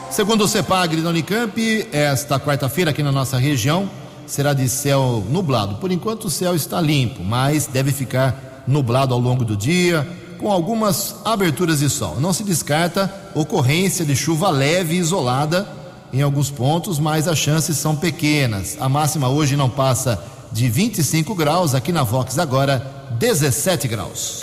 Segundo 0.09 0.45
o 0.45 0.47
CEPAGRE 0.47 1.01
da 1.01 1.09
Unicamp, 1.09 1.87
esta 1.91 2.39
quarta-feira 2.39 2.91
aqui 2.91 3.03
na 3.03 3.11
nossa 3.11 3.37
região, 3.37 3.89
será 4.25 4.53
de 4.53 4.67
céu 4.69 5.23
nublado. 5.29 5.75
Por 5.75 5.91
enquanto 5.91 6.25
o 6.25 6.29
céu 6.29 6.55
está 6.55 6.79
limpo, 6.79 7.23
mas 7.23 7.67
deve 7.67 7.91
ficar 7.91 8.63
nublado 8.67 9.13
ao 9.13 9.19
longo 9.19 9.43
do 9.43 9.55
dia, 9.55 10.07
com 10.39 10.51
algumas 10.51 11.15
aberturas 11.25 11.79
de 11.79 11.89
sol. 11.89 12.19
Não 12.19 12.33
se 12.33 12.43
descarta 12.43 13.13
ocorrência 13.33 14.05
de 14.05 14.15
chuva 14.15 14.49
leve 14.49 14.95
e 14.95 14.99
isolada 14.99 15.67
em 16.13 16.21
alguns 16.21 16.49
pontos, 16.49 16.99
mas 16.99 17.27
as 17.27 17.37
chances 17.37 17.77
são 17.77 17.95
pequenas. 17.95 18.77
A 18.79 18.87
máxima 18.87 19.27
hoje 19.27 19.55
não 19.55 19.69
passa 19.69 20.21
de 20.51 20.69
25 20.69 21.35
graus, 21.35 21.75
aqui 21.75 21.91
na 21.91 22.03
Vox 22.03 22.39
agora 22.39 23.09
17 23.19 23.87
graus. 23.87 24.39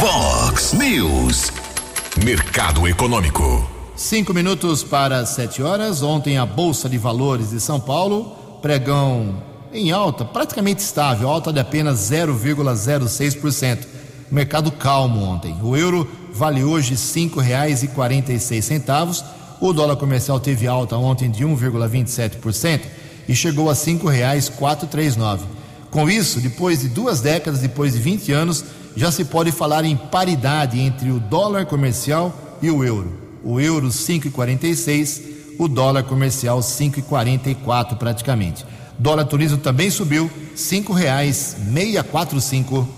Vox 0.00 0.72
News. 0.72 1.61
Mercado 2.18 2.86
Econômico. 2.86 3.66
Cinco 3.96 4.34
minutos 4.34 4.84
para 4.84 5.24
sete 5.24 5.62
horas. 5.62 6.02
Ontem 6.02 6.36
a 6.36 6.44
Bolsa 6.44 6.86
de 6.86 6.98
Valores 6.98 7.48
de 7.50 7.58
São 7.58 7.80
Paulo 7.80 8.36
pregão 8.60 9.42
em 9.72 9.92
alta, 9.92 10.22
praticamente 10.22 10.82
estável, 10.82 11.26
alta 11.26 11.50
de 11.50 11.58
apenas 11.58 12.10
0,06%. 12.10 13.86
Mercado 14.30 14.70
calmo 14.70 15.22
ontem. 15.22 15.58
O 15.62 15.74
euro 15.74 16.06
vale 16.34 16.62
hoje 16.62 16.90
R$ 16.90 16.96
5,46. 16.96 19.24
O 19.58 19.72
dólar 19.72 19.96
comercial 19.96 20.38
teve 20.38 20.66
alta 20.66 20.98
ontem 20.98 21.30
de 21.30 21.46
1,27% 21.46 22.82
e 23.26 23.34
chegou 23.34 23.70
a 23.70 23.72
R$ 23.72 23.78
5,439. 23.78 25.40
Com 25.90 26.10
isso, 26.10 26.40
depois 26.40 26.80
de 26.80 26.88
duas 26.88 27.22
décadas, 27.22 27.60
depois 27.60 27.94
de 27.94 28.00
20 28.00 28.32
anos, 28.32 28.62
já 28.96 29.10
se 29.10 29.24
pode 29.24 29.52
falar 29.52 29.84
em 29.84 29.96
paridade 29.96 30.80
entre 30.80 31.10
o 31.10 31.18
dólar 31.18 31.66
comercial 31.66 32.58
e 32.60 32.70
o 32.70 32.84
euro. 32.84 33.12
O 33.42 33.60
euro 33.60 33.88
5,46 33.88 35.32
o 35.58 35.68
dólar 35.68 36.02
comercial 36.04 36.60
5,44 36.60 37.96
praticamente. 37.96 38.64
Dólar 38.98 39.24
turismo 39.24 39.58
também 39.58 39.90
subiu, 39.90 40.30
cinco 40.54 40.92
reais 40.92 41.56
meia 41.66 42.02
quatro 42.02 42.40
cinco. 42.40 42.88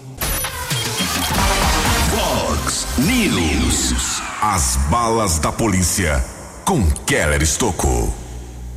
Fox 2.11 2.87
News. 2.99 4.23
As 4.41 4.77
balas 4.91 5.39
da 5.39 5.51
polícia 5.51 6.23
com 6.65 6.85
Keller 7.07 7.43
Estocou. 7.43 8.13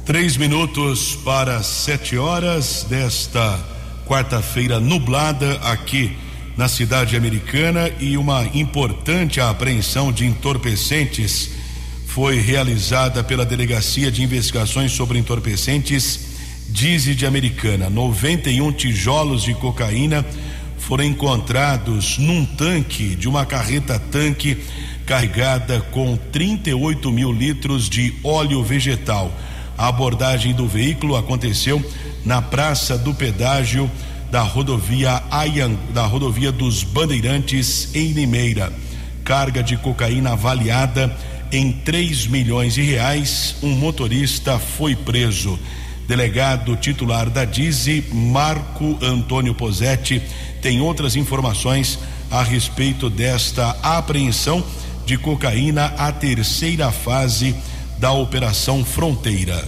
Três 0.05 0.37
minutos 0.37 1.15
para 1.17 1.61
sete 1.63 2.17
horas 2.17 2.85
desta 2.89 3.59
quarta-feira 4.05 4.79
nublada 4.79 5.59
aqui 5.63 6.17
na 6.57 6.67
cidade 6.67 7.15
americana 7.15 7.89
e 7.99 8.17
uma 8.17 8.43
importante 8.51 9.39
apreensão 9.39 10.11
de 10.11 10.25
entorpecentes 10.25 11.51
foi 12.07 12.39
realizada 12.39 13.23
pela 13.23 13.45
Delegacia 13.45 14.11
de 14.11 14.23
Investigações 14.23 14.91
sobre 14.91 15.19
Entorpecentes 15.19 16.25
Dize 16.67 17.13
de 17.13 17.27
Americana. 17.27 17.89
91 17.91 18.73
tijolos 18.73 19.43
de 19.43 19.53
cocaína 19.53 20.25
foram 20.79 21.03
encontrados 21.03 22.17
num 22.17 22.43
tanque 22.43 23.15
de 23.15 23.29
uma 23.29 23.45
carreta 23.45 23.99
tanque 23.99 24.57
carregada 25.05 25.79
com 25.91 26.17
38 26.17 27.11
mil 27.11 27.31
litros 27.31 27.87
de 27.87 28.15
óleo 28.23 28.63
vegetal. 28.63 29.31
A 29.77 29.87
abordagem 29.87 30.55
do 30.55 30.67
veículo 30.67 31.15
aconteceu 31.15 31.83
na 32.25 32.41
Praça 32.41 32.97
do 32.97 33.13
Pedágio 33.13 33.89
da 34.31 34.41
rodovia 34.41 35.23
Ayan, 35.31 35.75
da 35.93 36.05
rodovia 36.05 36.51
dos 36.51 36.83
Bandeirantes 36.83 37.95
em 37.95 38.11
Limeira. 38.11 38.71
Carga 39.23 39.63
de 39.63 39.77
cocaína 39.77 40.33
avaliada 40.33 41.15
em 41.51 41.71
3 41.71 42.27
milhões 42.27 42.73
de 42.73 42.81
reais, 42.81 43.55
um 43.63 43.69
motorista 43.69 44.59
foi 44.59 44.95
preso. 44.95 45.57
Delegado 46.07 46.75
titular 46.75 47.29
da 47.29 47.45
Dize, 47.45 48.03
Marco 48.11 48.97
Antônio 49.01 49.53
Posetti, 49.53 50.21
tem 50.61 50.81
outras 50.81 51.15
informações 51.15 51.99
a 52.29 52.43
respeito 52.43 53.09
desta 53.09 53.77
apreensão 53.81 54.63
de 55.05 55.17
cocaína, 55.17 55.93
a 55.97 56.11
terceira 56.11 56.91
fase 56.91 57.55
da 57.97 58.11
Operação 58.11 58.83
Fronteira. 58.83 59.67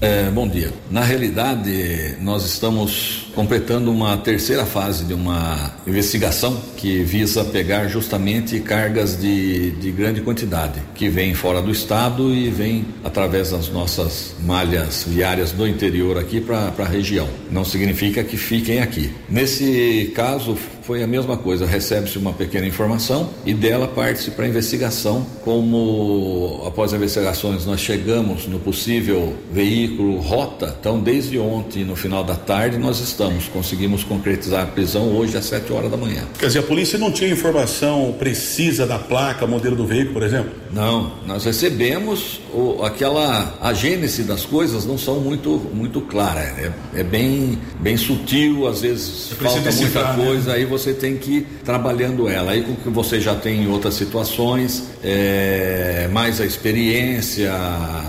É, 0.00 0.30
bom 0.30 0.46
dia. 0.46 0.72
Na 0.90 1.02
realidade, 1.02 2.16
nós 2.20 2.44
estamos 2.44 3.25
completando 3.36 3.92
uma 3.92 4.16
terceira 4.16 4.64
fase 4.64 5.04
de 5.04 5.12
uma 5.12 5.70
investigação 5.86 6.58
que 6.74 7.04
visa 7.04 7.44
pegar 7.44 7.86
justamente 7.86 8.58
cargas 8.60 9.20
de, 9.20 9.72
de 9.72 9.92
grande 9.92 10.22
quantidade, 10.22 10.80
que 10.94 11.10
vem 11.10 11.34
fora 11.34 11.60
do 11.60 11.70
estado 11.70 12.34
e 12.34 12.48
vem 12.48 12.86
através 13.04 13.50
das 13.50 13.68
nossas 13.68 14.34
malhas 14.42 15.04
viárias 15.06 15.52
do 15.52 15.68
interior 15.68 16.16
aqui 16.16 16.40
para 16.40 16.72
a 16.78 16.88
região. 16.88 17.28
Não 17.50 17.62
significa 17.62 18.24
que 18.24 18.38
fiquem 18.38 18.80
aqui. 18.80 19.12
Nesse 19.28 20.10
caso, 20.14 20.56
foi 20.86 21.02
a 21.02 21.06
mesma 21.06 21.36
coisa, 21.36 21.66
recebe-se 21.66 22.16
uma 22.16 22.32
pequena 22.32 22.64
informação 22.64 23.30
e 23.44 23.52
dela 23.52 23.88
parte-se 23.88 24.30
para 24.30 24.44
a 24.44 24.48
investigação. 24.48 25.26
Como 25.44 26.62
após 26.64 26.92
as 26.92 26.96
investigações 26.96 27.66
nós 27.66 27.80
chegamos 27.80 28.46
no 28.46 28.60
possível 28.60 29.34
veículo 29.50 30.18
rota, 30.20 30.76
então 30.78 31.00
desde 31.00 31.40
ontem, 31.40 31.84
no 31.84 31.96
final 31.96 32.22
da 32.22 32.36
tarde, 32.36 32.78
nós 32.78 33.00
estamos, 33.00 33.25
conseguimos 33.52 34.04
concretizar 34.04 34.62
a 34.64 34.66
prisão 34.66 35.14
hoje 35.16 35.36
às 35.36 35.44
7 35.46 35.72
horas 35.72 35.90
da 35.90 35.96
manhã. 35.96 36.22
Quer 36.38 36.46
dizer, 36.46 36.58
a 36.60 36.62
polícia 36.62 36.98
não 36.98 37.10
tinha 37.10 37.30
informação 37.30 38.14
precisa 38.18 38.86
da 38.86 38.98
placa, 38.98 39.46
modelo 39.46 39.76
do 39.76 39.86
veículo, 39.86 40.14
por 40.14 40.22
exemplo? 40.22 40.52
Não, 40.72 41.12
nós 41.26 41.44
recebemos 41.44 42.40
o, 42.52 42.82
aquela 42.84 43.56
a 43.60 43.72
gênese 43.72 44.22
das 44.22 44.44
coisas 44.44 44.84
não 44.84 44.98
são 44.98 45.20
muito 45.20 45.50
muito 45.72 46.00
clara, 46.00 46.40
é, 46.40 46.72
é 46.94 47.02
bem 47.02 47.58
bem 47.80 47.96
sutil, 47.96 48.66
às 48.66 48.82
vezes 48.82 49.32
falta 49.32 49.70
muita 49.72 50.12
né? 50.12 50.24
coisa, 50.24 50.50
né? 50.50 50.56
aí 50.56 50.64
você 50.64 50.92
tem 50.92 51.16
que 51.16 51.38
ir 51.38 51.46
trabalhando 51.64 52.28
ela. 52.28 52.52
Aí 52.52 52.62
com 52.62 52.74
que 52.74 52.88
você 52.88 53.20
já 53.20 53.34
tem 53.34 53.64
em 53.64 53.68
outras 53.68 53.94
situações, 53.94 54.84
é, 55.02 56.08
mais 56.12 56.40
a 56.40 56.44
experiência, 56.44 57.52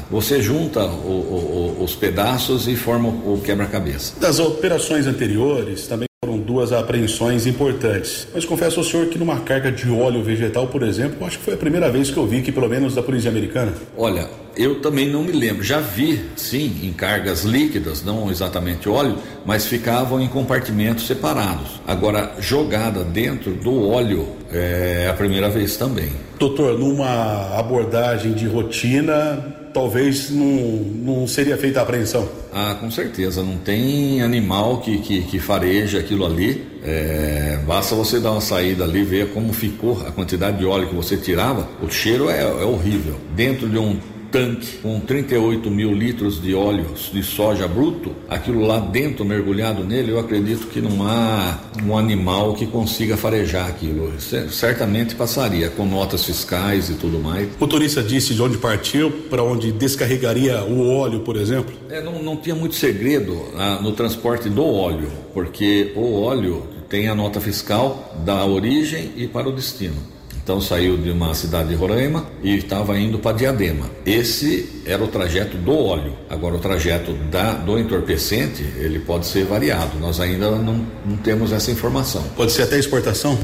você 0.09 0.41
junta 0.41 0.83
o, 0.83 1.77
o, 1.79 1.83
os 1.83 1.95
pedaços 1.95 2.67
e 2.67 2.75
forma 2.75 3.09
o 3.09 3.41
quebra-cabeça. 3.43 4.13
Das 4.19 4.39
operações 4.39 5.06
anteriores, 5.07 5.87
também 5.87 6.07
foram 6.23 6.39
duas 6.39 6.73
apreensões 6.73 7.45
importantes. 7.45 8.27
Mas 8.33 8.43
confesso 8.43 8.79
ao 8.79 8.83
senhor 8.83 9.05
que 9.07 9.19
numa 9.19 9.39
carga 9.41 9.71
de 9.71 9.89
óleo 9.89 10.23
vegetal, 10.23 10.67
por 10.67 10.81
exemplo, 10.83 11.25
acho 11.25 11.37
que 11.37 11.45
foi 11.45 11.53
a 11.53 11.57
primeira 11.57 11.91
vez 11.91 12.09
que 12.09 12.17
eu 12.17 12.25
vi 12.25 12.41
que, 12.41 12.51
pelo 12.51 12.67
menos 12.67 12.95
da 12.95 13.03
polícia 13.03 13.29
americana. 13.29 13.71
Olha, 13.95 14.27
eu 14.55 14.81
também 14.81 15.09
não 15.09 15.23
me 15.23 15.31
lembro. 15.31 15.63
Já 15.63 15.79
vi, 15.79 16.19
sim, 16.35 16.79
em 16.83 16.91
cargas 16.91 17.43
líquidas, 17.43 18.03
não 18.03 18.31
exatamente 18.31 18.89
óleo, 18.89 19.15
mas 19.45 19.67
ficavam 19.67 20.19
em 20.19 20.27
compartimentos 20.27 21.05
separados. 21.05 21.79
Agora, 21.85 22.33
jogada 22.39 23.03
dentro 23.03 23.53
do 23.53 23.87
óleo 23.87 24.27
é 24.51 25.07
a 25.09 25.13
primeira 25.13 25.49
vez 25.49 25.77
também. 25.77 26.11
Doutor, 26.39 26.79
numa 26.79 27.57
abordagem 27.57 28.33
de 28.33 28.47
rotina, 28.47 29.56
talvez 29.77 30.31
não, 30.31 30.47
não 30.47 31.27
seria 31.27 31.55
feita 31.55 31.79
a 31.79 31.83
apreensão. 31.83 32.27
Ah, 32.51 32.75
com 32.79 32.89
certeza. 32.89 33.43
Não 33.43 33.57
tem 33.57 34.23
animal 34.23 34.81
que, 34.81 34.97
que, 34.97 35.21
que 35.21 35.39
fareja 35.39 35.99
aquilo 35.99 36.25
ali. 36.25 36.65
É, 36.83 37.59
basta 37.67 37.93
você 37.93 38.19
dar 38.19 38.31
uma 38.31 38.41
saída 38.41 38.83
ali, 38.83 39.03
ver 39.03 39.29
como 39.33 39.53
ficou 39.53 40.01
a 40.07 40.11
quantidade 40.11 40.57
de 40.57 40.65
óleo 40.65 40.89
que 40.89 40.95
você 40.95 41.15
tirava. 41.15 41.69
O 41.79 41.89
cheiro 41.91 42.27
é, 42.27 42.41
é 42.41 42.65
horrível. 42.65 43.17
Dentro 43.35 43.69
de 43.69 43.77
um 43.77 43.99
tanque 44.31 44.77
com 44.77 44.99
38 44.99 45.69
mil 45.69 45.93
litros 45.93 46.41
de 46.41 46.53
óleo 46.53 46.87
de 47.11 47.23
soja 47.23 47.67
bruto, 47.67 48.11
aquilo 48.29 48.65
lá 48.65 48.79
dentro 48.79 49.25
mergulhado 49.25 49.83
nele, 49.83 50.11
eu 50.11 50.19
acredito 50.19 50.67
que 50.67 50.81
não 50.81 51.07
há 51.07 51.59
um 51.83 51.97
animal 51.97 52.53
que 52.53 52.65
consiga 52.65 53.17
farejar 53.17 53.67
aquilo. 53.67 54.13
Certamente 54.49 55.15
passaria 55.15 55.69
com 55.69 55.85
notas 55.85 56.25
fiscais 56.25 56.89
e 56.89 56.95
tudo 56.95 57.19
mais. 57.19 57.47
O 57.55 57.61
motorista 57.61 58.03
disse 58.03 58.33
de 58.33 58.41
onde 58.41 58.57
partiu, 58.57 59.11
para 59.29 59.43
onde 59.43 59.71
descarregaria 59.71 60.63
o 60.63 60.89
óleo, 60.89 61.21
por 61.21 61.35
exemplo? 61.35 61.73
É, 61.89 62.01
não, 62.01 62.21
não 62.21 62.35
tinha 62.37 62.55
muito 62.55 62.75
segredo 62.75 63.45
ah, 63.55 63.79
no 63.81 63.91
transporte 63.91 64.49
do 64.49 64.65
óleo, 64.65 65.11
porque 65.33 65.91
o 65.95 66.21
óleo 66.21 66.67
tem 66.89 67.07
a 67.07 67.15
nota 67.15 67.39
fiscal 67.39 68.15
da 68.25 68.45
origem 68.45 69.11
e 69.15 69.27
para 69.27 69.49
o 69.49 69.51
destino. 69.51 70.16
Então 70.47 70.61
saiu 70.61 70.95
de 70.95 71.11
uma 71.11 71.33
cidade 71.33 71.67
de 71.67 71.75
Roraima 71.75 72.25
e 72.41 72.55
estava 72.55 72.97
indo 72.97 73.19
para 73.19 73.35
Diadema. 73.35 73.91
Esse 74.05 74.81
era 74.85 75.03
o 75.03 75.07
trajeto 75.09 75.57
do 75.57 75.77
óleo. 75.77 76.13
Agora 76.29 76.55
o 76.55 76.57
trajeto 76.57 77.11
da, 77.29 77.51
do 77.51 77.77
entorpecente 77.77 78.63
ele 78.77 78.99
pode 78.99 79.25
ser 79.25 79.43
variado. 79.43 79.99
Nós 79.99 80.21
ainda 80.21 80.51
não, 80.51 80.87
não 81.05 81.17
temos 81.17 81.51
essa 81.51 81.69
informação. 81.69 82.23
Pode 82.33 82.53
ser 82.53 82.61
até 82.61 82.79
exportação? 82.79 83.37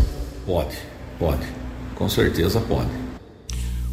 Pode, 0.45 0.77
pode. 1.19 1.45
Com 1.93 2.07
certeza 2.07 2.61
pode. 2.61 2.87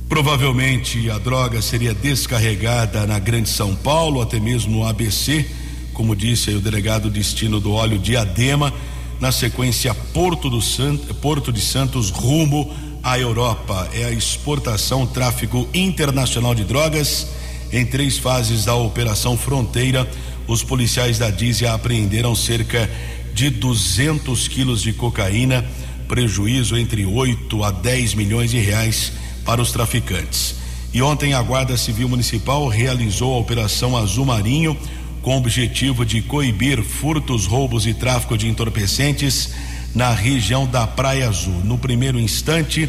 Provavelmente 0.08 1.10
a 1.10 1.18
droga 1.18 1.60
seria 1.60 1.92
descarregada 1.92 3.08
na 3.08 3.18
Grande 3.18 3.48
São 3.48 3.74
Paulo, 3.74 4.22
até 4.22 4.38
mesmo 4.38 4.70
no 4.70 4.86
ABC, 4.86 5.44
como 5.92 6.14
disse 6.14 6.50
o 6.52 6.60
delegado 6.60 7.10
destino 7.10 7.58
do 7.58 7.72
óleo 7.72 7.98
Diadema, 7.98 8.72
na 9.18 9.32
sequência 9.32 9.92
Porto, 10.14 10.48
do 10.48 10.62
Santo, 10.62 11.12
Porto 11.16 11.52
de 11.52 11.60
Santos 11.60 12.10
rumo 12.10 12.72
à 13.02 13.18
Europa. 13.18 13.88
É 13.92 14.04
a 14.04 14.10
exportação, 14.10 15.06
tráfico 15.06 15.68
internacional 15.72 16.54
de 16.54 16.64
drogas. 16.64 17.26
Em 17.72 17.84
três 17.86 18.18
fases 18.18 18.64
da 18.64 18.74
Operação 18.74 19.36
Fronteira, 19.36 20.08
os 20.46 20.62
policiais 20.62 21.18
da 21.18 21.30
Dízia 21.30 21.72
apreenderam 21.72 22.34
cerca 22.34 22.90
de 23.32 23.50
200 23.50 24.48
quilos 24.48 24.82
de 24.82 24.92
cocaína, 24.92 25.64
prejuízo 26.08 26.76
entre 26.76 27.06
8 27.06 27.62
a 27.64 27.70
10 27.70 28.14
milhões 28.14 28.50
de 28.50 28.58
reais 28.58 29.12
para 29.44 29.62
os 29.62 29.70
traficantes. 29.70 30.56
E 30.92 31.00
ontem 31.00 31.34
a 31.34 31.42
Guarda 31.42 31.76
Civil 31.76 32.08
Municipal 32.08 32.66
realizou 32.66 33.34
a 33.34 33.38
Operação 33.38 33.96
Azul 33.96 34.26
Marinho 34.26 34.76
com 35.22 35.34
o 35.34 35.38
objetivo 35.38 36.04
de 36.04 36.22
coibir 36.22 36.82
furtos, 36.82 37.46
roubos 37.46 37.86
e 37.86 37.94
tráfico 37.94 38.36
de 38.36 38.48
entorpecentes 38.48 39.50
na 39.94 40.12
região 40.12 40.66
da 40.66 40.86
Praia 40.86 41.28
Azul. 41.28 41.60
No 41.64 41.78
primeiro 41.78 42.18
instante, 42.18 42.88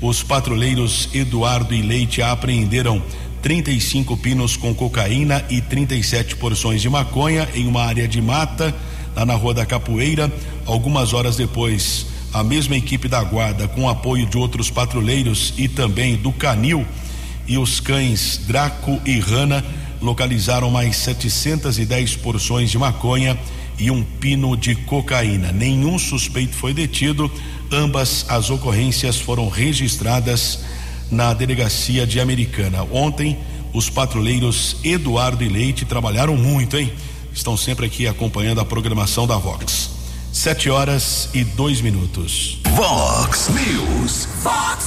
os 0.00 0.22
patrulheiros 0.22 1.08
Eduardo 1.12 1.74
e 1.74 1.82
Leite 1.82 2.22
apreenderam 2.22 3.02
35 3.42 4.16
pinos 4.16 4.56
com 4.56 4.74
cocaína 4.74 5.44
e 5.48 5.60
37 5.60 6.36
porções 6.36 6.82
de 6.82 6.88
maconha 6.88 7.48
em 7.54 7.66
uma 7.66 7.84
área 7.84 8.08
de 8.08 8.20
mata, 8.20 8.74
lá 9.14 9.24
na 9.24 9.34
Rua 9.34 9.54
da 9.54 9.66
Capoeira. 9.66 10.32
Algumas 10.66 11.12
horas 11.12 11.36
depois, 11.36 12.06
a 12.32 12.42
mesma 12.42 12.76
equipe 12.76 13.08
da 13.08 13.22
guarda, 13.22 13.68
com 13.68 13.88
apoio 13.88 14.26
de 14.26 14.36
outros 14.36 14.70
patrulheiros 14.70 15.54
e 15.56 15.68
também 15.68 16.16
do 16.16 16.32
Canil 16.32 16.86
e 17.46 17.56
os 17.56 17.80
cães 17.80 18.40
Draco 18.46 19.00
e 19.06 19.18
Rana, 19.18 19.64
localizaram 20.00 20.70
mais 20.70 20.96
710 20.96 22.16
porções 22.16 22.70
de 22.70 22.78
maconha 22.78 23.38
e 23.78 23.90
um 23.90 24.02
pino 24.02 24.56
de 24.56 24.74
cocaína. 24.74 25.52
Nenhum 25.52 25.98
suspeito 25.98 26.54
foi 26.54 26.74
detido. 26.74 27.30
Ambas 27.70 28.24
as 28.28 28.50
ocorrências 28.50 29.16
foram 29.16 29.48
registradas 29.48 30.60
na 31.10 31.32
delegacia 31.32 32.06
de 32.06 32.20
Americana. 32.20 32.82
Ontem, 32.90 33.38
os 33.72 33.88
patrulheiros 33.88 34.76
Eduardo 34.82 35.44
e 35.44 35.48
Leite 35.48 35.84
trabalharam 35.84 36.36
muito, 36.36 36.76
hein? 36.76 36.92
Estão 37.32 37.56
sempre 37.56 37.86
aqui 37.86 38.06
acompanhando 38.06 38.60
a 38.60 38.64
programação 38.64 39.26
da 39.26 39.36
Vox. 39.36 39.90
Sete 40.32 40.68
horas 40.68 41.28
e 41.34 41.44
dois 41.44 41.80
minutos. 41.80 42.58
Vox 42.74 43.48
News. 43.48 44.28
Vox 44.42 44.86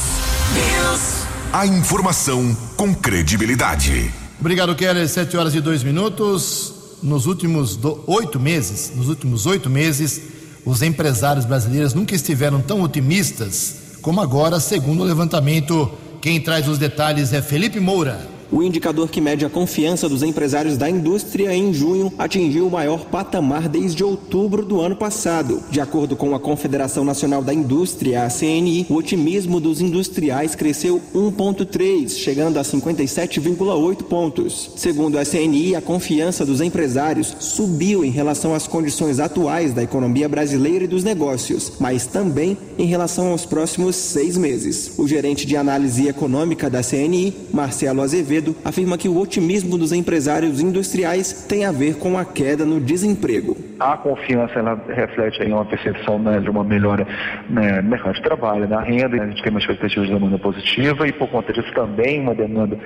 News. 0.54 1.27
A 1.54 1.65
informação 1.65 2.56
com 2.75 2.93
credibilidade. 2.93 4.12
Obrigado, 4.39 4.75
Keller. 4.75 5.08
Sete 5.08 5.38
horas 5.38 5.54
e 5.56 5.62
dois 5.62 5.84
minutos 5.84 6.81
nos 7.02 7.26
últimos 7.26 7.80
oito 8.08 8.40
meses, 8.40 8.92
nos 8.96 9.08
últimos 9.08 9.46
oito 9.46 9.70
meses, 9.70 10.22
os 10.66 10.82
empresários 10.82 11.46
brasileiros 11.46 11.94
nunca 11.94 12.16
estiveram 12.16 12.62
tão 12.62 12.82
otimistas 12.82 13.82
como 14.02 14.20
agora, 14.22 14.60
segundo 14.60 15.02
o 15.02 15.06
levantamento. 15.06 15.92
Quem 16.22 16.40
traz 16.40 16.68
os 16.68 16.78
detalhes 16.78 17.34
é 17.34 17.42
Felipe 17.42 17.80
Moura. 17.80 18.28
O 18.52 18.62
indicador 18.62 19.10
que 19.10 19.22
mede 19.22 19.46
a 19.46 19.50
confiança 19.50 20.10
dos 20.10 20.22
empresários 20.24 20.76
da 20.76 20.90
indústria 20.90 21.56
em 21.56 21.74
junho 21.74 22.12
atingiu 22.18 22.68
o 22.68 22.72
maior 22.72 23.06
patamar 23.06 23.70
desde 23.70 24.04
outubro 24.04 24.66
do 24.66 24.82
ano 24.82 24.94
passado. 24.94 25.64
De 25.72 25.80
acordo 25.80 26.18
com 26.18 26.36
a 26.36 26.40
Confederação 26.40 27.06
Nacional 27.06 27.42
da 27.42 27.54
Indústria, 27.54 28.26
a 28.26 28.30
CNI, 28.30 28.88
o 28.90 28.96
otimismo 28.96 29.62
dos 29.62 29.80
industriais 29.80 30.54
cresceu 30.54 31.02
1,3, 31.16 32.10
chegando 32.10 32.60
a 32.60 32.62
57,8 32.62 34.04
pontos. 34.04 34.72
Segundo 34.76 35.18
a 35.18 35.24
CNI, 35.24 35.78
a 35.78 35.82
confiança 35.82 36.46
dos 36.46 36.60
empresários 36.60 37.34
subiu 37.40 38.04
em 38.04 38.12
relação 38.12 38.54
às 38.54 38.68
condições 38.68 39.22
atuais 39.22 39.74
da 39.74 39.82
economia 39.82 40.28
brasileira 40.28 40.84
e 40.84 40.88
dos 40.90 41.06
negócios, 41.06 41.72
mas 41.80 42.06
também 42.06 42.58
em 42.78 42.86
relação 42.86 43.32
aos 43.32 43.46
próximos 43.46 43.96
seis 43.96 44.36
meses. 44.36 44.92
O 44.98 45.08
gerente 45.08 45.48
de 45.48 45.56
análise 45.56 46.06
econômica 46.10 46.70
da 46.70 46.84
CNI, 46.84 47.34
Marcelo 47.54 48.02
Azevedo, 48.02 48.40
Afirma 48.63 48.97
que 48.97 49.08
o 49.08 49.19
otimismo 49.19 49.77
dos 49.77 49.91
empresários 49.91 50.60
industriais 50.60 51.45
tem 51.47 51.65
a 51.65 51.71
ver 51.71 51.97
com 51.97 52.17
a 52.17 52.25
queda 52.25 52.65
no 52.65 52.80
desemprego. 52.80 53.58
A 53.80 53.97
confiança 53.97 54.60
ela 54.60 54.80
reflete 54.89 55.41
aí 55.41 55.51
uma 55.51 55.65
percepção 55.65 56.19
né, 56.19 56.39
de 56.39 56.49
uma 56.49 56.63
melhora 56.63 57.08
né, 57.49 57.82
no 57.82 57.89
mercado 57.89 58.15
de 58.15 58.21
trabalho, 58.21 58.67
na 58.67 58.82
renda, 58.82 59.21
a 59.21 59.27
gente 59.27 59.41
tem 59.41 59.51
uma 59.51 59.60
expectativa 59.60 60.06
de 60.06 60.13
demanda 60.13 60.38
positiva 60.38 61.08
e 61.08 61.12
por 61.12 61.27
conta 61.30 61.51
disso 61.54 61.71
também 61.73 62.21
uma 62.21 62.36
demanda 62.36 62.77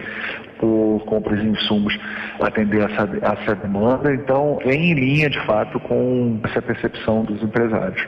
por 0.59 1.03
compras 1.05 1.41
de 1.41 1.47
insumos 1.47 1.97
atender 2.39 2.89
essa, 2.89 3.09
essa 3.21 3.55
demanda. 3.55 4.13
Então, 4.13 4.59
vem 4.65 4.91
em 4.91 4.93
linha 4.93 5.29
de 5.29 5.43
fato 5.45 5.79
com 5.79 6.39
essa 6.43 6.61
percepção 6.61 7.23
dos 7.23 7.41
empresários. 7.41 8.05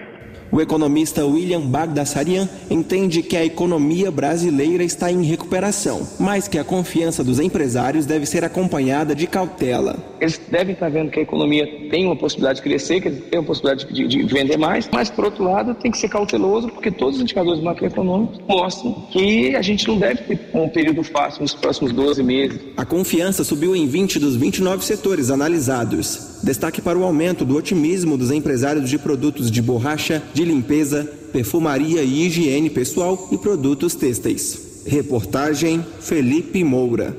O 0.52 0.62
economista 0.62 1.26
William 1.26 1.62
Bagdasarian 1.62 2.48
entende 2.70 3.22
que 3.22 3.36
a 3.36 3.44
economia 3.44 4.10
brasileira 4.10 4.84
está 4.84 5.12
em 5.12 5.24
recuperação, 5.24 6.08
mas 6.20 6.48
que 6.48 6.58
a 6.58 6.64
confiança 6.64 7.24
dos 7.24 7.40
empresários 7.40 8.06
deve 8.06 8.26
ser 8.26 8.46
acompanhada 8.46 9.14
de 9.14 9.28
cautela. 9.28 9.98
Eles 10.20 10.40
devem 10.50 10.74
estar 10.74 10.90
vendo 10.90 11.12
que 11.12 11.20
a 11.20 11.22
economia 11.22 11.68
tem 11.90 12.06
uma 12.06 12.16
possibilidade 12.16 12.58
de 12.58 12.64
crescer, 12.64 13.02
que 13.02 13.12
tem 13.12 13.40
uma 13.40 13.46
possibilidade 13.46 13.94
de, 13.94 14.08
de 14.08 14.24
vender 14.24 14.58
mais, 14.58 14.90
mas 14.92 15.10
por 15.10 15.26
outro 15.26 15.44
lado 15.44 15.76
tem 15.76 15.92
que 15.92 15.98
ser 15.98 16.10
cauteloso 16.10 16.70
porque 16.70 16.90
todos 16.90 17.18
os 17.18 17.22
indicadores 17.22 17.62
macroeconômicos 17.62 18.40
mostram 18.48 18.94
que 19.12 19.56
a 19.56 19.62
gente 19.62 19.88
não 19.88 19.98
deve 19.98 20.24
ter 20.24 20.40
um 20.54 20.70
período 20.70 21.04
fácil 21.04 21.42
nos 21.42 21.54
próximos 21.54 21.92
12 21.92 22.24
meses. 22.24 22.60
A 22.76 22.86
confiança 22.86 23.44
subiu 23.44 23.76
em 23.76 23.86
20 23.88 24.20
dos 24.20 24.36
29 24.36 24.84
setores 24.84 25.30
analisados. 25.30 26.38
Destaque 26.44 26.82
para 26.82 26.98
o 26.98 27.04
aumento 27.04 27.44
do 27.44 27.56
otimismo 27.56 28.18
dos 28.18 28.32
empresários 28.32 28.90
de 28.90 28.98
produtos 28.98 29.50
de 29.52 29.62
borracha, 29.62 30.22
de 30.38 30.46
limpeza, 30.46 31.04
perfumaria 31.34 32.04
e 32.04 32.28
higiene 32.28 32.70
pessoal 32.70 33.28
e 33.32 33.38
produtos 33.40 33.96
têxteis. 33.96 34.84
Reportagem 34.86 35.84
Felipe 36.00 36.64
Moura. 36.64 37.18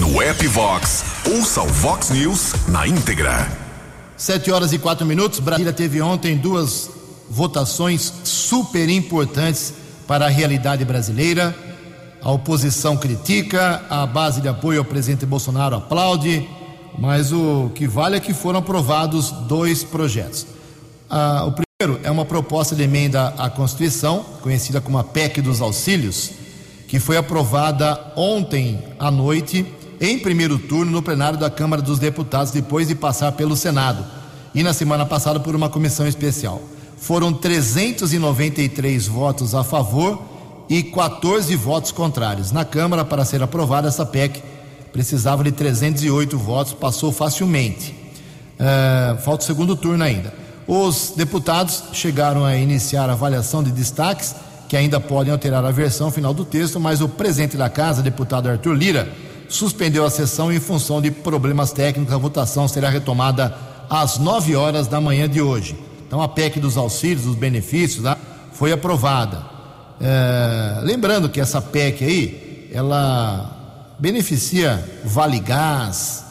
No 0.00 0.22
app 0.22 0.46
Vox, 0.46 1.04
ouça 1.30 1.60
o 1.62 1.66
Vox 1.66 2.08
News 2.08 2.54
na 2.68 2.88
íntegra. 2.88 3.46
Sete 4.16 4.50
horas 4.50 4.72
e 4.72 4.78
quatro 4.78 5.04
minutos. 5.04 5.40
Brasília 5.40 5.74
teve 5.74 6.00
ontem 6.00 6.38
duas 6.38 6.88
votações 7.28 8.10
super 8.24 8.88
importantes 8.88 9.74
para 10.06 10.24
a 10.24 10.30
realidade 10.30 10.86
brasileira. 10.86 11.54
A 12.22 12.32
oposição 12.32 12.96
critica, 12.96 13.84
a 13.90 14.06
base 14.06 14.40
de 14.40 14.48
apoio 14.48 14.78
ao 14.78 14.86
presidente 14.86 15.26
Bolsonaro 15.26 15.76
aplaude, 15.76 16.48
mas 16.98 17.30
o 17.30 17.70
que 17.74 17.86
vale 17.86 18.16
é 18.16 18.20
que 18.20 18.32
foram 18.32 18.60
aprovados 18.60 19.30
dois 19.30 19.84
projetos. 19.84 20.46
Ah, 21.10 21.44
o 21.46 21.52
primeiro 21.52 21.67
é 22.02 22.10
uma 22.10 22.24
proposta 22.24 22.74
de 22.74 22.82
emenda 22.82 23.28
à 23.38 23.48
Constituição, 23.48 24.26
conhecida 24.42 24.80
como 24.80 24.98
a 24.98 25.04
PEC 25.04 25.40
dos 25.40 25.60
Auxílios, 25.60 26.32
que 26.88 26.98
foi 26.98 27.16
aprovada 27.16 28.14
ontem 28.16 28.82
à 28.98 29.12
noite, 29.12 29.64
em 30.00 30.18
primeiro 30.18 30.58
turno, 30.58 30.90
no 30.90 31.00
plenário 31.00 31.38
da 31.38 31.48
Câmara 31.48 31.80
dos 31.80 32.00
Deputados, 32.00 32.50
depois 32.50 32.88
de 32.88 32.96
passar 32.96 33.30
pelo 33.30 33.54
Senado, 33.54 34.04
e 34.52 34.64
na 34.64 34.72
semana 34.72 35.06
passada 35.06 35.38
por 35.38 35.54
uma 35.54 35.68
comissão 35.68 36.04
especial. 36.08 36.60
Foram 36.96 37.32
393 37.32 39.06
votos 39.06 39.54
a 39.54 39.62
favor 39.62 40.20
e 40.68 40.82
14 40.82 41.54
votos 41.54 41.92
contrários. 41.92 42.50
Na 42.50 42.64
Câmara, 42.64 43.04
para 43.04 43.24
ser 43.24 43.40
aprovada 43.40 43.86
essa 43.86 44.04
PEC, 44.04 44.42
precisava 44.92 45.44
de 45.44 45.52
308 45.52 46.36
votos, 46.36 46.72
passou 46.72 47.12
facilmente. 47.12 47.94
Uh, 48.58 49.16
falta 49.22 49.44
o 49.44 49.46
segundo 49.46 49.76
turno 49.76 50.02
ainda. 50.02 50.47
Os 50.68 51.14
deputados 51.16 51.84
chegaram 51.94 52.44
a 52.44 52.54
iniciar 52.54 53.08
a 53.08 53.14
avaliação 53.14 53.62
de 53.62 53.72
destaques, 53.72 54.34
que 54.68 54.76
ainda 54.76 55.00
podem 55.00 55.32
alterar 55.32 55.64
a 55.64 55.70
versão 55.70 56.10
final 56.10 56.34
do 56.34 56.44
texto, 56.44 56.78
mas 56.78 57.00
o 57.00 57.08
presidente 57.08 57.56
da 57.56 57.70
casa, 57.70 58.02
deputado 58.02 58.50
Arthur 58.50 58.74
Lira, 58.74 59.08
suspendeu 59.48 60.04
a 60.04 60.10
sessão 60.10 60.52
em 60.52 60.60
função 60.60 61.00
de 61.00 61.10
problemas 61.10 61.72
técnicos. 61.72 62.12
A 62.12 62.18
votação 62.18 62.68
será 62.68 62.90
retomada 62.90 63.56
às 63.88 64.18
9 64.18 64.54
horas 64.56 64.86
da 64.86 65.00
manhã 65.00 65.26
de 65.26 65.40
hoje. 65.40 65.74
Então, 66.06 66.20
a 66.20 66.28
PEC 66.28 66.60
dos 66.60 66.76
auxílios, 66.76 67.22
dos 67.22 67.34
benefícios, 67.34 68.04
né, 68.04 68.14
foi 68.52 68.70
aprovada. 68.70 69.42
É, 69.98 70.80
lembrando 70.82 71.30
que 71.30 71.40
essa 71.40 71.62
PEC 71.62 72.04
aí, 72.04 72.70
ela 72.74 73.96
beneficia 73.98 74.84
Vale 75.02 75.40
Gás, 75.40 76.24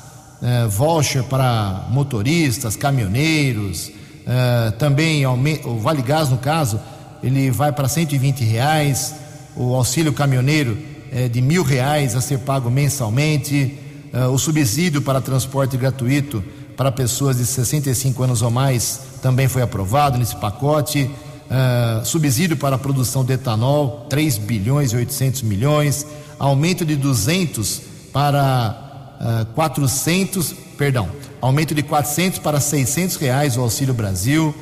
é, 0.43 0.67
voucher 0.67 1.23
para 1.23 1.87
motoristas, 1.89 2.75
caminhoneiros, 2.75 3.96
é, 4.27 4.71
também 4.71 5.25
o 5.25 5.79
Vale 5.79 6.01
Gás, 6.01 6.29
no 6.29 6.37
caso, 6.37 6.79
ele 7.23 7.49
vai 7.49 7.71
para 7.71 7.87
120 7.87 8.43
reais, 8.43 9.15
o 9.55 9.73
auxílio 9.73 10.11
caminhoneiro 10.11 10.77
é 11.11 11.29
de 11.29 11.41
mil 11.41 11.63
reais 11.63 12.15
a 12.15 12.21
ser 12.21 12.39
pago 12.39 12.69
mensalmente, 12.69 13.79
é, 14.11 14.25
o 14.27 14.37
subsídio 14.37 15.01
para 15.01 15.21
transporte 15.21 15.77
gratuito 15.77 16.43
para 16.75 16.91
pessoas 16.91 17.37
de 17.37 17.45
65 17.45 18.21
anos 18.21 18.41
ou 18.43 18.51
mais 18.51 19.01
também 19.21 19.47
foi 19.47 19.63
aprovado 19.63 20.17
nesse 20.17 20.35
pacote. 20.35 21.09
Uh, 21.47 22.05
subsídio 22.05 22.57
para 22.57 22.75
a 22.75 22.77
produção 22.77 23.23
de 23.23 23.33
etanol, 23.33 24.05
3 24.09 24.37
bilhões 24.37 24.91
e 24.91 24.97
800 24.97 25.43
milhões, 25.43 26.05
aumento 26.37 26.85
de 26.85 26.97
200 26.97 27.81
para 28.11 28.86
uh, 29.19 29.45
400, 29.53 30.53
perdão, 30.77 31.09
aumento 31.41 31.73
de 31.73 31.83
400 31.83 32.39
para 32.39 32.59
600 32.59 33.15
reais 33.17 33.57
o 33.57 33.61
Auxílio 33.61 33.93
Brasil, 33.93 34.53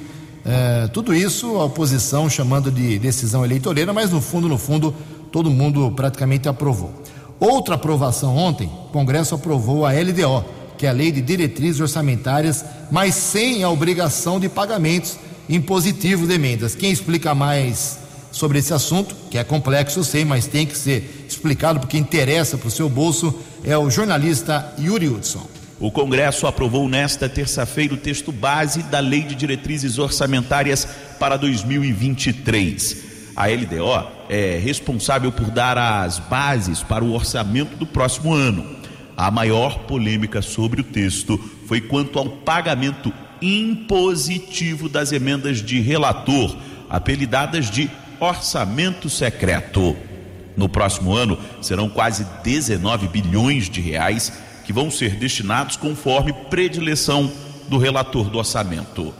uh, 0.46 0.90
tudo 0.90 1.14
isso 1.14 1.58
a 1.58 1.66
oposição 1.66 2.30
chamando 2.30 2.72
de 2.72 3.00
decisão 3.00 3.44
eleitoreira, 3.44 3.94
mas 3.94 4.10
no 4.10 4.22
fundo, 4.22 4.48
no 4.48 4.58
fundo, 4.58 4.94
todo 5.32 5.50
mundo 5.50 5.92
praticamente 5.92 6.48
aprovou. 6.48 6.94
Outra 7.40 7.76
aprovação 7.76 8.36
ontem, 8.38 8.68
o 8.68 8.92
Congresso 8.92 9.36
aprovou 9.36 9.86
a 9.86 9.92
LDO, 9.92 10.46
que 10.78 10.86
é 10.86 10.90
a 10.90 10.94
Lei 10.94 11.12
de 11.12 11.22
Diretrizes 11.22 11.82
Orçamentárias, 11.82 12.64
mas 12.92 13.16
sem 13.16 13.64
a 13.64 13.70
obrigação 13.70 14.40
de 14.40 14.48
pagamentos 14.48 15.18
impositivos 15.50 16.28
de 16.28 16.34
emendas. 16.34 16.76
Quem 16.76 16.92
explica 16.92 17.36
mais 17.36 18.00
sobre 18.36 18.60
esse 18.60 18.74
assunto, 18.74 19.16
que 19.32 19.38
é 19.38 19.46
complexo, 19.46 20.04
sei, 20.04 20.26
mas 20.26 20.46
tem 20.46 20.66
que 20.66 20.78
ser 20.78 21.26
explicado 21.26 21.80
porque 21.80 21.98
interessa 21.98 22.58
para 22.58 22.68
o 22.68 22.72
seu 22.72 22.90
bolso, 22.90 23.34
é 23.64 23.78
o 23.78 23.90
jornalista 23.90 24.74
Yuri 24.78 25.08
Hudson. 25.08 25.48
O 25.80 25.90
Congresso 25.90 26.46
aprovou 26.46 26.90
nesta 26.90 27.30
terça-feira 27.30 27.94
o 27.94 27.98
texto 27.98 28.34
base 28.34 28.84
da 28.84 29.00
Lei 29.00 29.22
de 29.22 29.36
Diretrizes 29.36 29.98
Orçamentárias 29.98 30.86
para 31.18 31.38
2023. 31.38 32.98
A 33.38 33.48
LDO 33.48 34.06
é 34.28 34.60
responsável 34.62 35.32
por 35.32 35.50
dar 35.50 35.78
as 35.78 36.20
bases 36.20 36.84
para 36.84 37.06
o 37.06 37.14
orçamento 37.14 37.78
do 37.78 37.88
próximo 37.88 38.34
ano. 38.34 38.66
A 39.16 39.32
maior 39.32 39.80
polêmica 39.86 40.42
sobre 40.42 40.82
o 40.82 40.84
texto 40.84 41.40
foi 41.68 41.80
quanto 41.80 42.20
ao 42.20 42.30
pagamento 42.30 43.14
impositivo 43.42 44.90
das 44.90 45.14
emendas 45.14 45.60
de 45.60 45.80
relator, 45.80 46.54
apelidadas 46.90 47.72
de 47.72 47.90
orçamento 48.20 49.10
secreto. 49.10 49.96
No 50.56 50.70
próximo 50.70 51.14
ano, 51.14 51.38
serão 51.62 51.90
quase 51.90 52.26
19 52.44 53.08
bilhões 53.08 53.70
de 53.70 53.82
reais 53.82 54.32
que 54.64 54.74
vão 54.74 54.90
ser 54.90 55.16
destinados 55.16 55.76
conforme 55.76 56.34
predileção 56.34 57.32
do 57.68 57.78
relator 57.78 58.30
do 58.30 58.38
orçamento. 58.38 59.14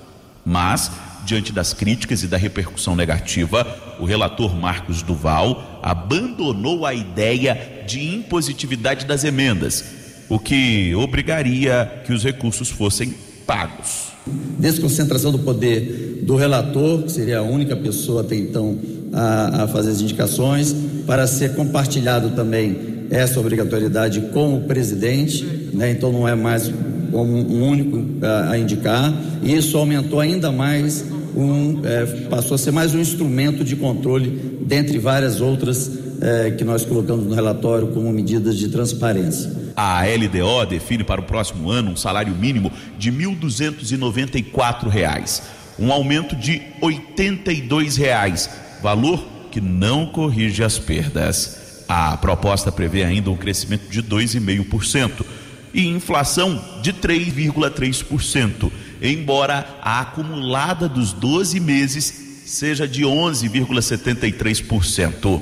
Mas, 0.46 0.92
diante 1.26 1.52
das 1.52 1.74
críticas 1.74 2.24
e 2.24 2.28
da 2.28 2.38
repercussão 2.38 2.96
negativa, 2.96 3.96
o 4.00 4.06
relator 4.06 4.56
Marcos 4.56 5.02
Duval 5.02 5.80
abandonou 5.82 6.86
a 6.86 6.94
ideia 6.94 7.84
de 7.88 8.16
impositividade 8.16 9.06
das 9.06 9.24
emendas, 9.24 9.84
o 10.30 10.40
que 10.40 10.96
obrigaria 10.96 12.04
que 12.06 12.14
os 12.14 12.24
recursos 12.24 12.70
fossem 12.70 13.14
pagos. 13.46 14.14
Desconcentração 14.60 15.32
do 15.32 15.40
poder 15.40 16.22
do 16.24 16.36
relator, 16.36 17.04
que 17.04 17.12
seria 17.12 17.40
a 17.40 17.44
única 17.44 17.76
pessoa 17.76 18.22
até 18.22 18.36
então 18.36 18.78
a, 19.14 19.64
a 19.64 19.68
fazer 19.68 19.92
as 19.92 20.02
indicações, 20.02 20.76
para 21.06 21.28
ser 21.28 21.56
compartilhado 21.56 22.32
também 22.32 22.96
essa 23.12 23.40
obrigatoriedade 23.40 24.20
com 24.34 24.58
o 24.58 24.62
presidente, 24.62 25.44
né? 25.74 25.92
então 25.92 26.12
não 26.12 26.28
é 26.28 26.34
mais 26.34 26.72
um, 27.14 27.64
único 27.70 28.04
a, 28.26 28.52
a, 28.52 28.58
indicar. 28.58 29.14
Isso 29.44 29.78
aumentou 29.78 30.20
ainda 30.20 30.52
mais, 30.52 31.06
um, 31.36 31.82
é, 31.86 32.06
passou 32.28 32.56
a 32.56 32.58
ser 32.58 32.72
mais 32.72 32.96
um 32.96 33.00
instrumento 33.00 33.64
de 33.64 33.76
controle, 33.76 34.58
dentre 34.66 34.98
várias 34.98 35.40
outras 35.40 35.92
é, 36.22 36.52
que 36.52 36.64
nós 36.64 36.84
colocamos 36.84 37.26
no 37.26 37.36
relatório 37.36 37.88
como 37.88 38.12
medidas 38.12 38.58
de 38.58 38.70
transparência. 38.70 39.65
A 39.76 40.04
LDO 40.04 40.66
define 40.66 41.04
para 41.04 41.20
o 41.20 41.26
próximo 41.26 41.70
ano 41.70 41.92
um 41.92 41.98
salário 41.98 42.34
mínimo 42.34 42.72
de 42.98 43.10
R$ 43.10 43.26
1.294, 43.26 45.42
um 45.78 45.92
aumento 45.92 46.34
de 46.36 46.62
82 46.82 47.98
reais, 47.98 48.50
valor 48.82 49.22
que 49.52 49.60
não 49.60 50.06
corrige 50.06 50.64
as 50.64 50.80
perdas. 50.80 51.84
A 51.88 52.18
proposta 52.18 52.72
prevê 52.72 53.04
ainda 53.04 53.30
um 53.30 53.36
crescimento 53.36 53.88
de 53.90 54.02
2,5% 54.02 55.24
e 55.74 55.86
inflação 55.88 56.64
de 56.82 56.94
3,3%, 56.94 58.72
embora 59.02 59.68
a 59.82 60.00
acumulada 60.00 60.88
dos 60.88 61.12
12 61.12 61.60
meses 61.60 62.24
seja 62.46 62.88
de 62.88 63.04
11,73%. 63.04 65.42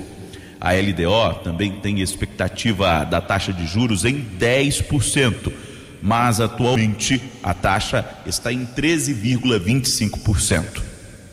A 0.63 0.71
LDO 0.71 1.43
também 1.43 1.73
tem 1.73 1.99
expectativa 1.99 3.03
da 3.03 3.19
taxa 3.19 3.51
de 3.51 3.67
juros 3.67 4.05
em 4.05 4.25
10%, 4.39 5.51
mas 6.01 6.39
atualmente 6.39 7.21
a 7.43 7.53
taxa 7.53 8.05
está 8.25 8.53
em 8.53 8.65
13,25%. 8.65 10.81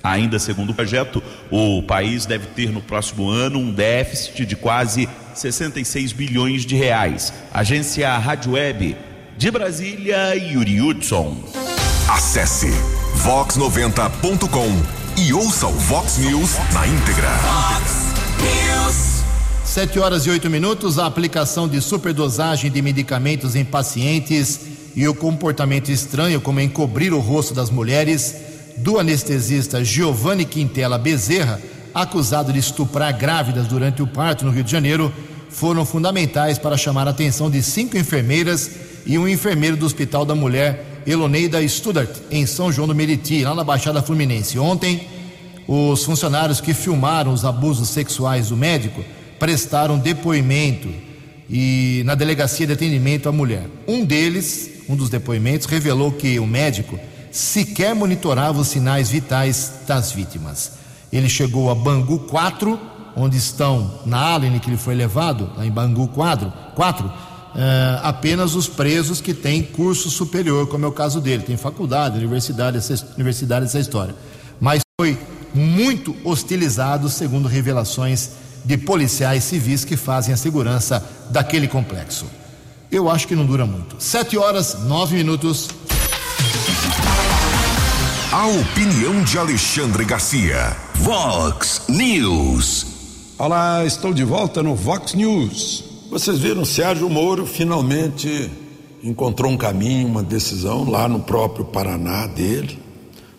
Ainda 0.02 0.40
segundo 0.40 0.70
o 0.70 0.74
projeto, 0.74 1.22
o 1.48 1.80
país 1.84 2.26
deve 2.26 2.48
ter 2.48 2.72
no 2.72 2.82
próximo 2.82 3.30
ano 3.30 3.60
um 3.60 3.72
déficit 3.72 4.44
de 4.44 4.56
quase 4.56 5.08
66 5.32 6.12
bilhões 6.12 6.66
de 6.66 6.74
reais. 6.74 7.32
Agência 7.54 8.18
Rádio 8.18 8.54
Web 8.54 8.96
de 9.38 9.48
Brasília, 9.50 10.34
Yuri 10.34 10.80
Hudson. 10.80 11.36
Acesse 12.08 12.72
vox90.com 13.22 14.70
e 15.16 15.32
ouça 15.32 15.68
o 15.68 15.72
Vox 15.72 16.18
News 16.18 16.58
na 16.72 16.84
íntegra. 16.86 17.99
7 19.70 20.00
horas 20.00 20.26
e 20.26 20.30
8 20.30 20.50
minutos. 20.50 20.98
A 20.98 21.06
aplicação 21.06 21.68
de 21.68 21.80
superdosagem 21.80 22.72
de 22.72 22.82
medicamentos 22.82 23.54
em 23.54 23.64
pacientes 23.64 24.62
e 24.96 25.06
o 25.06 25.14
comportamento 25.14 25.90
estranho, 25.90 26.40
como 26.40 26.58
encobrir 26.58 27.14
o 27.14 27.20
rosto 27.20 27.54
das 27.54 27.70
mulheres 27.70 28.34
do 28.78 28.98
anestesista 28.98 29.84
Giovanni 29.84 30.44
Quintela 30.44 30.98
Bezerra, 30.98 31.60
acusado 31.94 32.52
de 32.52 32.58
estuprar 32.58 33.16
grávidas 33.16 33.68
durante 33.68 34.02
o 34.02 34.08
parto 34.08 34.44
no 34.44 34.50
Rio 34.50 34.64
de 34.64 34.72
Janeiro, 34.72 35.12
foram 35.48 35.86
fundamentais 35.86 36.58
para 36.58 36.76
chamar 36.76 37.06
a 37.06 37.12
atenção 37.12 37.48
de 37.48 37.62
cinco 37.62 37.96
enfermeiras 37.96 38.72
e 39.06 39.16
um 39.18 39.28
enfermeiro 39.28 39.76
do 39.76 39.86
Hospital 39.86 40.24
da 40.24 40.34
Mulher, 40.34 41.02
Eloneida 41.06 41.62
Studart, 41.68 42.10
em 42.28 42.44
São 42.44 42.72
João 42.72 42.88
do 42.88 42.94
Meriti, 42.94 43.44
lá 43.44 43.54
na 43.54 43.62
Baixada 43.62 44.02
Fluminense. 44.02 44.58
Ontem, 44.58 45.06
os 45.68 46.02
funcionários 46.02 46.60
que 46.60 46.74
filmaram 46.74 47.32
os 47.32 47.44
abusos 47.44 47.88
sexuais 47.88 48.48
do 48.48 48.56
médico 48.56 49.04
prestaram 49.40 49.98
depoimento 49.98 50.88
e 51.48 52.02
na 52.04 52.14
delegacia 52.14 52.66
de 52.66 52.74
atendimento 52.74 53.28
à 53.28 53.32
mulher. 53.32 53.66
Um 53.88 54.04
deles, 54.04 54.70
um 54.88 54.94
dos 54.94 55.08
depoimentos, 55.08 55.66
revelou 55.66 56.12
que 56.12 56.38
o 56.38 56.46
médico 56.46 57.00
sequer 57.32 57.94
monitorava 57.94 58.60
os 58.60 58.68
sinais 58.68 59.10
vitais 59.10 59.72
das 59.88 60.12
vítimas. 60.12 60.72
Ele 61.12 61.28
chegou 61.28 61.70
a 61.70 61.74
Bangu 61.74 62.20
4, 62.20 62.78
onde 63.16 63.36
estão, 63.36 64.00
na 64.06 64.18
ala 64.18 64.46
em 64.46 64.58
que 64.58 64.68
ele 64.68 64.76
foi 64.76 64.94
levado, 64.94 65.50
lá 65.56 65.66
em 65.66 65.70
Bangu 65.70 66.06
4, 66.08 66.52
4 66.76 67.10
eh, 67.56 68.00
apenas 68.04 68.54
os 68.54 68.68
presos 68.68 69.20
que 69.20 69.34
têm 69.34 69.62
curso 69.62 70.08
superior, 70.08 70.68
como 70.68 70.84
é 70.84 70.88
o 70.88 70.92
caso 70.92 71.20
dele, 71.20 71.42
tem 71.42 71.56
faculdade, 71.56 72.18
universidade, 72.18 72.76
essa, 72.76 73.08
universidade, 73.16 73.66
essa 73.66 73.80
história. 73.80 74.14
Mas 74.60 74.82
foi 75.00 75.18
muito 75.52 76.14
hostilizado, 76.22 77.08
segundo 77.08 77.48
revelações 77.48 78.30
de 78.64 78.76
policiais 78.76 79.44
civis 79.44 79.84
que 79.84 79.96
fazem 79.96 80.32
a 80.34 80.36
segurança 80.36 81.04
daquele 81.30 81.68
complexo. 81.68 82.26
Eu 82.90 83.08
acho 83.08 83.28
que 83.28 83.36
não 83.36 83.46
dura 83.46 83.64
muito. 83.64 83.96
Sete 83.98 84.36
horas, 84.36 84.84
nove 84.84 85.16
minutos. 85.16 85.68
A 88.32 88.46
opinião 88.46 89.22
de 89.22 89.38
Alexandre 89.38 90.04
Garcia. 90.04 90.76
Vox 90.94 91.82
News. 91.88 92.86
Olá, 93.38 93.84
estou 93.84 94.12
de 94.12 94.24
volta 94.24 94.62
no 94.62 94.74
Vox 94.74 95.14
News. 95.14 95.84
Vocês 96.10 96.38
viram, 96.38 96.64
Sérgio 96.64 97.08
Moro 97.08 97.46
finalmente 97.46 98.50
encontrou 99.02 99.50
um 99.50 99.56
caminho, 99.56 100.06
uma 100.06 100.22
decisão 100.22 100.88
lá 100.88 101.08
no 101.08 101.20
próprio 101.20 101.64
Paraná 101.64 102.26
dele. 102.26 102.78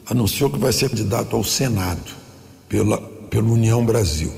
Anunciou 0.10 0.50
que 0.50 0.58
vai 0.58 0.74
ser 0.74 0.90
candidato 0.90 1.36
ao 1.36 1.44
Senado 1.44 2.12
pela, 2.68 2.98
pela 3.30 3.50
União 3.50 3.86
Brasil. 3.86 4.32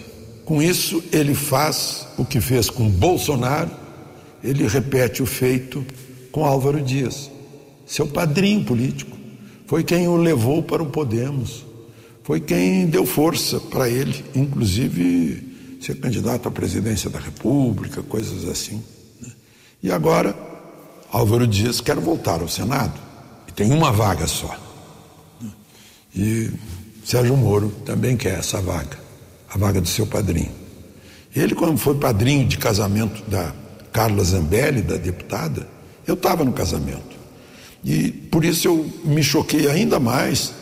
Com 0.45 0.61
isso, 0.61 1.03
ele 1.11 1.33
faz 1.33 2.07
o 2.17 2.25
que 2.25 2.41
fez 2.41 2.69
com 2.69 2.89
Bolsonaro, 2.89 3.71
ele 4.43 4.67
repete 4.67 5.23
o 5.23 5.25
feito 5.25 5.85
com 6.31 6.45
Álvaro 6.45 6.81
Dias, 6.81 7.31
seu 7.85 8.07
padrinho 8.07 8.65
político 8.65 9.23
foi 9.73 9.83
quem 9.83 10.07
o 10.07 10.15
levou 10.15 10.61
para 10.61 10.83
o 10.83 10.85
Podemos, 10.85 11.65
foi 12.23 12.39
quem 12.39 12.85
deu 12.85 13.05
força 13.05 13.59
para 13.59 13.89
ele, 13.89 14.23
inclusive 14.35 15.77
ser 15.81 15.95
candidato 15.99 16.47
à 16.47 16.51
presidência 16.51 17.09
da 17.09 17.17
República, 17.19 18.03
coisas 18.03 18.47
assim. 18.47 18.83
Né? 19.19 19.31
E 19.81 19.91
agora, 19.91 20.35
Álvaro 21.11 21.47
Dias 21.47 21.81
quer 21.81 21.95
voltar 21.95 22.41
ao 22.41 22.47
Senado, 22.47 22.93
e 23.47 23.51
tem 23.51 23.71
uma 23.71 23.91
vaga 23.91 24.27
só. 24.27 24.55
Né? 25.41 25.49
E 26.15 26.51
Sérgio 27.03 27.35
Moro 27.35 27.69
também 27.85 28.15
quer 28.15 28.39
essa 28.39 28.61
vaga, 28.61 28.99
a 29.53 29.57
vaga 29.57 29.79
do 29.79 29.87
seu 29.87 30.07
padrinho. 30.07 30.51
Ele, 31.35 31.53
quando 31.55 31.77
foi 31.77 31.95
padrinho 31.95 32.47
de 32.47 32.57
casamento 32.57 33.23
da 33.29 33.53
Carla 33.91 34.23
Zambelli, 34.23 34.81
da 34.81 34.97
deputada, 34.97 35.67
eu 36.07 36.15
estava 36.15 36.43
no 36.43 36.53
casamento. 36.53 37.13
E 37.83 38.09
por 38.09 38.45
isso 38.45 38.67
eu 38.67 38.89
me 39.03 39.23
choquei 39.23 39.69
ainda 39.69 39.99
mais 39.99 40.53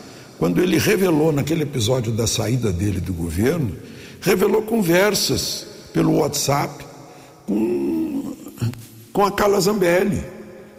quando 0.42 0.60
ele 0.60 0.76
revelou, 0.76 1.30
naquele 1.30 1.62
episódio 1.62 2.10
da 2.10 2.26
saída 2.26 2.72
dele 2.72 2.98
do 2.98 3.12
governo, 3.12 3.76
revelou 4.20 4.62
conversas 4.62 5.64
pelo 5.92 6.16
WhatsApp 6.16 6.84
com, 7.46 8.34
com 9.12 9.24
a 9.24 9.30
Carla 9.30 9.60
Zambelli. 9.60 10.20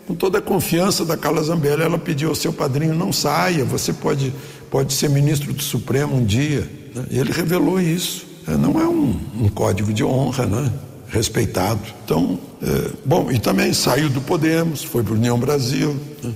Com 0.05 0.16
toda 0.16 0.39
a 0.39 0.41
confiança 0.41 1.05
da 1.05 1.16
Carla 1.16 1.41
Zambelli, 1.41 1.82
ela 1.82 1.97
pediu 1.97 2.28
ao 2.28 2.36
seu 2.36 2.51
padrinho: 2.51 2.93
não 2.93 3.14
saia, 3.14 3.64
você 3.64 3.93
pode, 3.93 4.34
pode 4.70 4.91
ser 4.91 5.09
ministro 5.09 5.53
do 5.53 5.64
Supremo 5.64 6.18
um 6.18 6.26
dia. 6.26 6.70
Né? 6.93 7.05
Ele 7.09 7.31
revelou 7.31 7.79
isso. 7.79 8.25
É, 8.47 8.57
não 8.57 8.79
é 8.79 8.87
um, 8.87 9.19
um 9.41 9.49
código 9.49 9.93
de 9.93 10.03
honra, 10.03 10.45
né? 10.45 10.71
respeitado. 11.13 11.79
Então, 12.03 12.39
é, 12.61 12.91
bom, 13.05 13.31
e 13.31 13.37
também 13.39 13.71
saiu 13.73 14.09
do 14.09 14.19
Podemos, 14.19 14.83
foi 14.83 15.03
para 15.03 15.13
União 15.13 15.37
Brasil. 15.39 15.95
Né? 16.23 16.33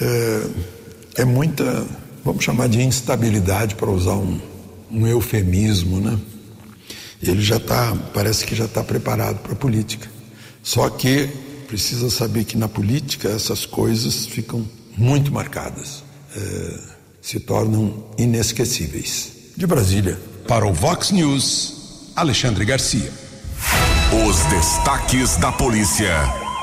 É, 0.00 0.46
é, 1.16 1.24
muita, 1.24 1.86
vamos 2.24 2.42
chamar 2.42 2.68
de 2.68 2.82
instabilidade, 2.82 3.74
para 3.74 3.90
usar 3.90 4.14
um, 4.14 4.40
um 4.90 5.06
eufemismo, 5.06 6.00
né? 6.00 6.18
Ele 7.22 7.40
já 7.40 7.56
está, 7.56 7.94
parece 8.12 8.44
que 8.44 8.54
já 8.54 8.64
está 8.64 8.82
preparado 8.82 9.38
para 9.38 9.52
a 9.52 9.56
política. 9.56 10.10
Só 10.62 10.88
que 10.90 11.28
precisa 11.68 12.10
saber 12.10 12.44
que 12.44 12.56
na 12.56 12.68
política 12.68 13.28
essas 13.28 13.64
coisas 13.64 14.26
ficam 14.26 14.66
muito 14.96 15.32
marcadas, 15.32 16.02
é, 16.36 16.80
se 17.20 17.40
tornam 17.40 18.04
inesquecíveis. 18.18 19.33
De 19.56 19.68
Brasília. 19.68 20.18
Para 20.48 20.66
o 20.66 20.72
Vox 20.72 21.12
News, 21.12 22.10
Alexandre 22.16 22.64
Garcia. 22.64 23.12
Os 24.26 24.36
destaques 24.46 25.36
da 25.36 25.52
polícia 25.52 26.12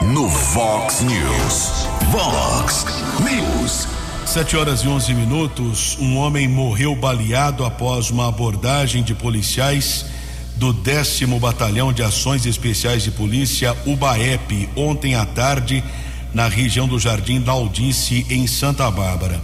no 0.02 0.28
Vox 0.28 1.00
News. 1.00 1.88
Vox 2.12 2.86
News. 3.22 3.88
Sete 4.26 4.58
horas 4.58 4.82
e 4.82 4.90
onze 4.90 5.14
minutos. 5.14 5.98
Um 6.02 6.18
homem 6.18 6.50
morreu 6.50 6.94
baleado 6.94 7.64
após 7.64 8.10
uma 8.10 8.28
abordagem 8.28 9.04
de 9.04 9.16
policiais 9.16 10.06
do 10.58 10.74
décimo 10.74 11.40
Batalhão 11.40 11.94
de 11.94 12.04
Ações 12.04 12.46
Especiais 12.46 13.04
de 13.04 13.12
Polícia, 13.12 13.74
UBAEP, 13.86 14.70
ontem 14.76 15.16
à 15.16 15.26
tarde, 15.26 15.82
na 16.34 16.50
região 16.50 16.90
do 16.90 17.00
Jardim 17.00 17.40
da 17.40 17.54
Aldice, 17.54 18.26
em 18.30 18.46
Santa 18.48 18.92
Bárbara. 18.92 19.42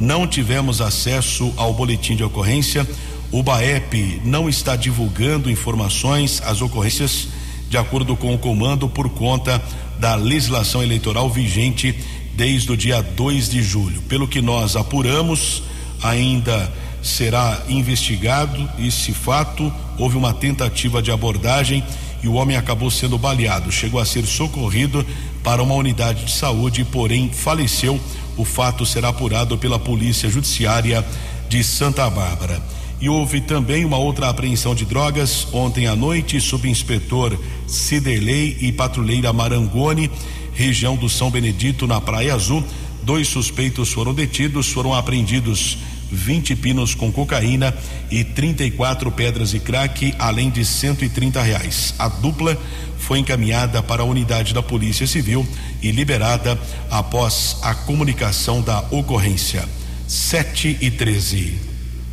Não 0.00 0.26
tivemos 0.26 0.80
acesso 0.80 1.52
ao 1.58 1.74
boletim 1.74 2.16
de 2.16 2.24
ocorrência. 2.24 2.88
O 3.30 3.42
BAEP 3.42 4.22
não 4.24 4.48
está 4.48 4.74
divulgando 4.74 5.50
informações, 5.50 6.40
as 6.44 6.62
ocorrências 6.62 7.28
de 7.68 7.76
acordo 7.76 8.16
com 8.16 8.34
o 8.34 8.38
comando, 8.38 8.88
por 8.88 9.10
conta 9.10 9.62
da 9.98 10.14
legislação 10.14 10.82
eleitoral 10.82 11.28
vigente 11.28 11.94
desde 12.34 12.72
o 12.72 12.76
dia 12.76 13.02
2 13.02 13.50
de 13.50 13.62
julho. 13.62 14.00
Pelo 14.02 14.26
que 14.26 14.40
nós 14.40 14.74
apuramos, 14.74 15.62
ainda 16.02 16.72
será 17.02 17.62
investigado 17.68 18.68
esse 18.78 19.12
fato. 19.12 19.70
Houve 19.98 20.16
uma 20.16 20.32
tentativa 20.32 21.02
de 21.02 21.10
abordagem 21.10 21.84
e 22.22 22.28
o 22.28 22.34
homem 22.34 22.56
acabou 22.56 22.90
sendo 22.90 23.18
baleado. 23.18 23.70
Chegou 23.70 24.00
a 24.00 24.04
ser 24.04 24.24
socorrido 24.26 25.04
para 25.42 25.62
uma 25.62 25.74
unidade 25.74 26.24
de 26.24 26.32
saúde, 26.32 26.84
porém 26.84 27.30
faleceu. 27.30 28.00
O 28.36 28.44
fato 28.44 28.86
será 28.86 29.08
apurado 29.08 29.58
pela 29.58 29.78
Polícia 29.78 30.28
Judiciária 30.28 31.04
de 31.48 31.62
Santa 31.64 32.08
Bárbara. 32.08 32.62
E 33.00 33.08
houve 33.08 33.40
também 33.40 33.84
uma 33.84 33.96
outra 33.96 34.28
apreensão 34.28 34.74
de 34.74 34.84
drogas 34.84 35.48
ontem 35.52 35.86
à 35.86 35.96
noite, 35.96 36.40
subinspetor 36.40 37.36
Ciderley 37.66 38.58
e 38.60 38.72
patrulheira 38.72 39.32
Marangoni, 39.32 40.10
região 40.52 40.96
do 40.96 41.08
São 41.08 41.30
Benedito, 41.30 41.86
na 41.86 42.00
Praia 42.00 42.34
Azul. 42.34 42.62
Dois 43.02 43.26
suspeitos 43.28 43.90
foram 43.90 44.12
detidos, 44.12 44.68
foram 44.68 44.92
apreendidos 44.92 45.78
20 46.10 46.56
pinos 46.56 46.94
com 46.94 47.12
cocaína 47.12 47.74
e 48.10 48.24
34 48.24 49.10
pedras 49.12 49.50
de 49.50 49.60
crack, 49.60 50.14
além 50.18 50.50
de 50.50 50.64
130 50.64 51.40
reais. 51.42 51.94
A 51.98 52.08
dupla 52.08 52.58
foi 52.98 53.18
encaminhada 53.18 53.82
para 53.82 54.02
a 54.02 54.06
unidade 54.06 54.52
da 54.54 54.62
Polícia 54.62 55.06
Civil 55.06 55.46
e 55.82 55.90
liberada 55.90 56.58
após 56.90 57.56
a 57.62 57.74
comunicação 57.74 58.62
da 58.62 58.80
ocorrência. 58.90 59.68
7 60.06 60.78
e 60.80 60.90
13. 60.90 61.70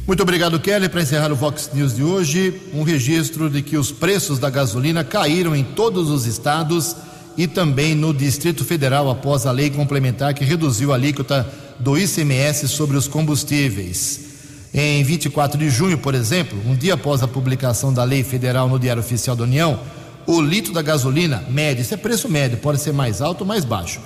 Muito 0.08 0.24
obrigado, 0.24 0.60
Kelly. 0.60 0.88
Para 0.88 1.02
encerrar 1.02 1.32
o 1.32 1.36
Vox 1.36 1.70
News 1.74 1.96
de 1.96 2.02
hoje, 2.02 2.62
um 2.74 2.82
registro 2.84 3.50
de 3.50 3.62
que 3.62 3.76
os 3.76 3.92
preços 3.92 4.40
da 4.40 4.50
gasolina 4.50 5.04
caíram 5.04 5.56
em 5.56 5.64
todos 5.64 6.10
os 6.10 6.26
estados 6.26 6.96
e 7.38 7.46
também 7.46 7.94
no 7.94 8.14
Distrito 8.14 8.64
Federal 8.64 9.10
após 9.10 9.46
a 9.46 9.52
lei 9.52 9.70
complementar 9.70 10.34
que 10.34 10.46
reduziu 10.46 10.92
a 10.92 10.96
alíquota 10.96 11.48
do 11.80 11.98
ICMS 11.98 12.68
sobre 12.68 12.98
os 12.98 13.08
combustíveis. 13.08 14.28
Em 14.74 15.02
24 15.04 15.58
de 15.58 15.70
junho, 15.70 15.98
por 15.98 16.14
exemplo, 16.14 16.62
um 16.66 16.76
dia 16.76 16.96
após 16.96 17.24
a 17.24 17.28
publicação 17.28 17.94
da 17.94 18.04
lei 18.04 18.24
federal 18.24 18.70
no 18.70 18.78
Diário 18.78 19.02
Oficial 19.02 19.36
da 19.36 19.44
União, 19.44 19.80
o 20.26 20.42
litro 20.42 20.74
da 20.74 20.82
gasolina 20.82 21.46
médio, 21.50 21.82
isso 21.82 21.94
é 21.94 21.98
preço 21.98 22.28
médio, 22.28 22.58
pode 22.58 22.82
ser 22.82 22.92
mais 22.92 23.22
alto 23.22 23.42
ou 23.42 23.48
mais 23.48 23.64
baixo. 23.64 24.02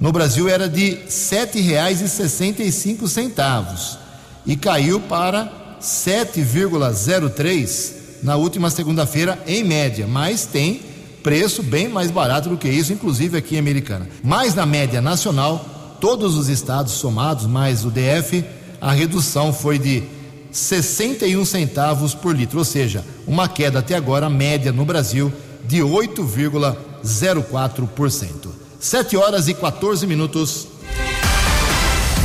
No 0.00 0.12
Brasil 0.12 0.48
era 0.48 0.68
de 0.68 0.90
R$ 0.90 1.06
7,65 1.08 3.98
e 4.46 4.56
caiu 4.56 5.00
para 5.00 5.76
7,03 5.80 7.92
na 8.22 8.36
última 8.36 8.70
segunda-feira 8.70 9.42
em 9.46 9.64
média, 9.64 10.06
mas 10.06 10.46
tem 10.46 10.80
preço 11.22 11.62
bem 11.62 11.88
mais 11.88 12.10
barato 12.10 12.48
do 12.48 12.56
que 12.56 12.68
isso, 12.68 12.92
inclusive 12.92 13.36
aqui 13.36 13.56
em 13.56 13.58
Americana. 13.58 14.08
Mas 14.22 14.54
na 14.54 14.64
média 14.64 15.00
nacional, 15.00 15.73
todos 16.00 16.36
os 16.36 16.48
estados 16.48 16.92
somados 16.92 17.46
mais 17.46 17.84
o 17.84 17.90
DF, 17.90 18.44
a 18.80 18.92
redução 18.92 19.52
foi 19.52 19.76
de 19.78 20.04
61 20.50 21.44
centavos 21.44 22.14
por 22.14 22.34
litro, 22.36 22.58
ou 22.58 22.64
seja, 22.64 23.04
uma 23.26 23.48
queda 23.48 23.80
até 23.80 23.96
agora 23.96 24.30
média 24.30 24.72
no 24.72 24.84
Brasil 24.84 25.32
de 25.66 25.78
8,04%. 25.78 28.48
7 28.78 29.16
horas 29.16 29.48
e 29.48 29.54
14 29.54 30.06
minutos. 30.06 30.68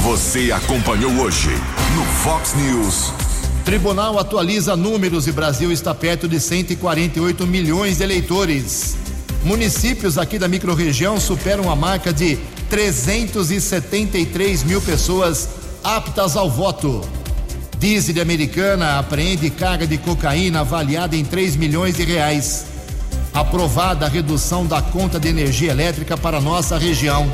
Você 0.03 0.51
acompanhou 0.51 1.11
hoje 1.13 1.49
no 1.95 2.03
Fox 2.23 2.53
News. 2.55 3.11
Tribunal 3.65 4.19
atualiza 4.19 4.75
números 4.75 5.27
e 5.27 5.31
Brasil 5.31 5.71
está 5.71 5.93
perto 5.93 6.27
de 6.27 6.39
148 6.39 7.47
milhões 7.47 7.97
de 7.97 8.03
eleitores. 8.03 8.97
Municípios 9.43 10.17
aqui 10.17 10.37
da 10.37 10.47
microrregião 10.47 11.19
superam 11.19 11.71
a 11.71 11.75
marca 11.75 12.11
de 12.11 12.37
373 12.69 14.63
mil 14.63 14.81
pessoas 14.81 15.49
aptas 15.83 16.37
ao 16.37 16.49
voto. 16.49 17.01
Diesel 17.79 18.13
de 18.13 18.21
Americana 18.21 18.99
apreende 18.99 19.49
carga 19.49 19.87
de 19.87 19.97
cocaína 19.97 20.59
avaliada 20.61 21.15
em 21.15 21.23
3 21.23 21.55
milhões 21.55 21.95
de 21.95 22.03
reais. 22.03 22.65
Aprovada 23.33 24.05
a 24.05 24.09
redução 24.09 24.65
da 24.65 24.81
conta 24.81 25.19
de 25.19 25.29
energia 25.29 25.71
elétrica 25.71 26.17
para 26.17 26.41
nossa 26.41 26.77
região. 26.77 27.29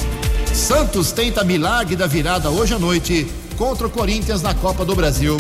Santos 0.54 1.12
tenta 1.12 1.44
milagre 1.44 1.96
da 1.96 2.08
virada 2.08 2.50
hoje 2.50 2.74
à 2.74 2.80
noite 2.80 3.28
contra 3.58 3.88
o 3.88 3.90
Corinthians 3.90 4.42
na 4.42 4.54
Copa 4.54 4.86
do 4.86 4.96
Brasil. 4.96 5.38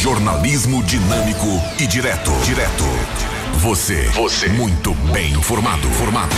Jornalismo 0.00 0.82
dinâmico 0.82 1.46
e 1.78 1.86
direto. 1.86 2.32
Direto. 2.44 2.84
Você. 3.58 4.08
Você. 4.14 4.48
Muito 4.48 4.94
bem 5.12 5.32
informado. 5.34 5.86
Formado. 5.90 6.34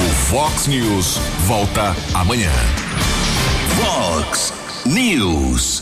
O 0.00 0.02
Fox 0.02 0.66
News 0.66 1.18
volta 1.46 1.94
amanhã. 2.14 2.50
Fox 3.76 4.50
News. 4.86 5.78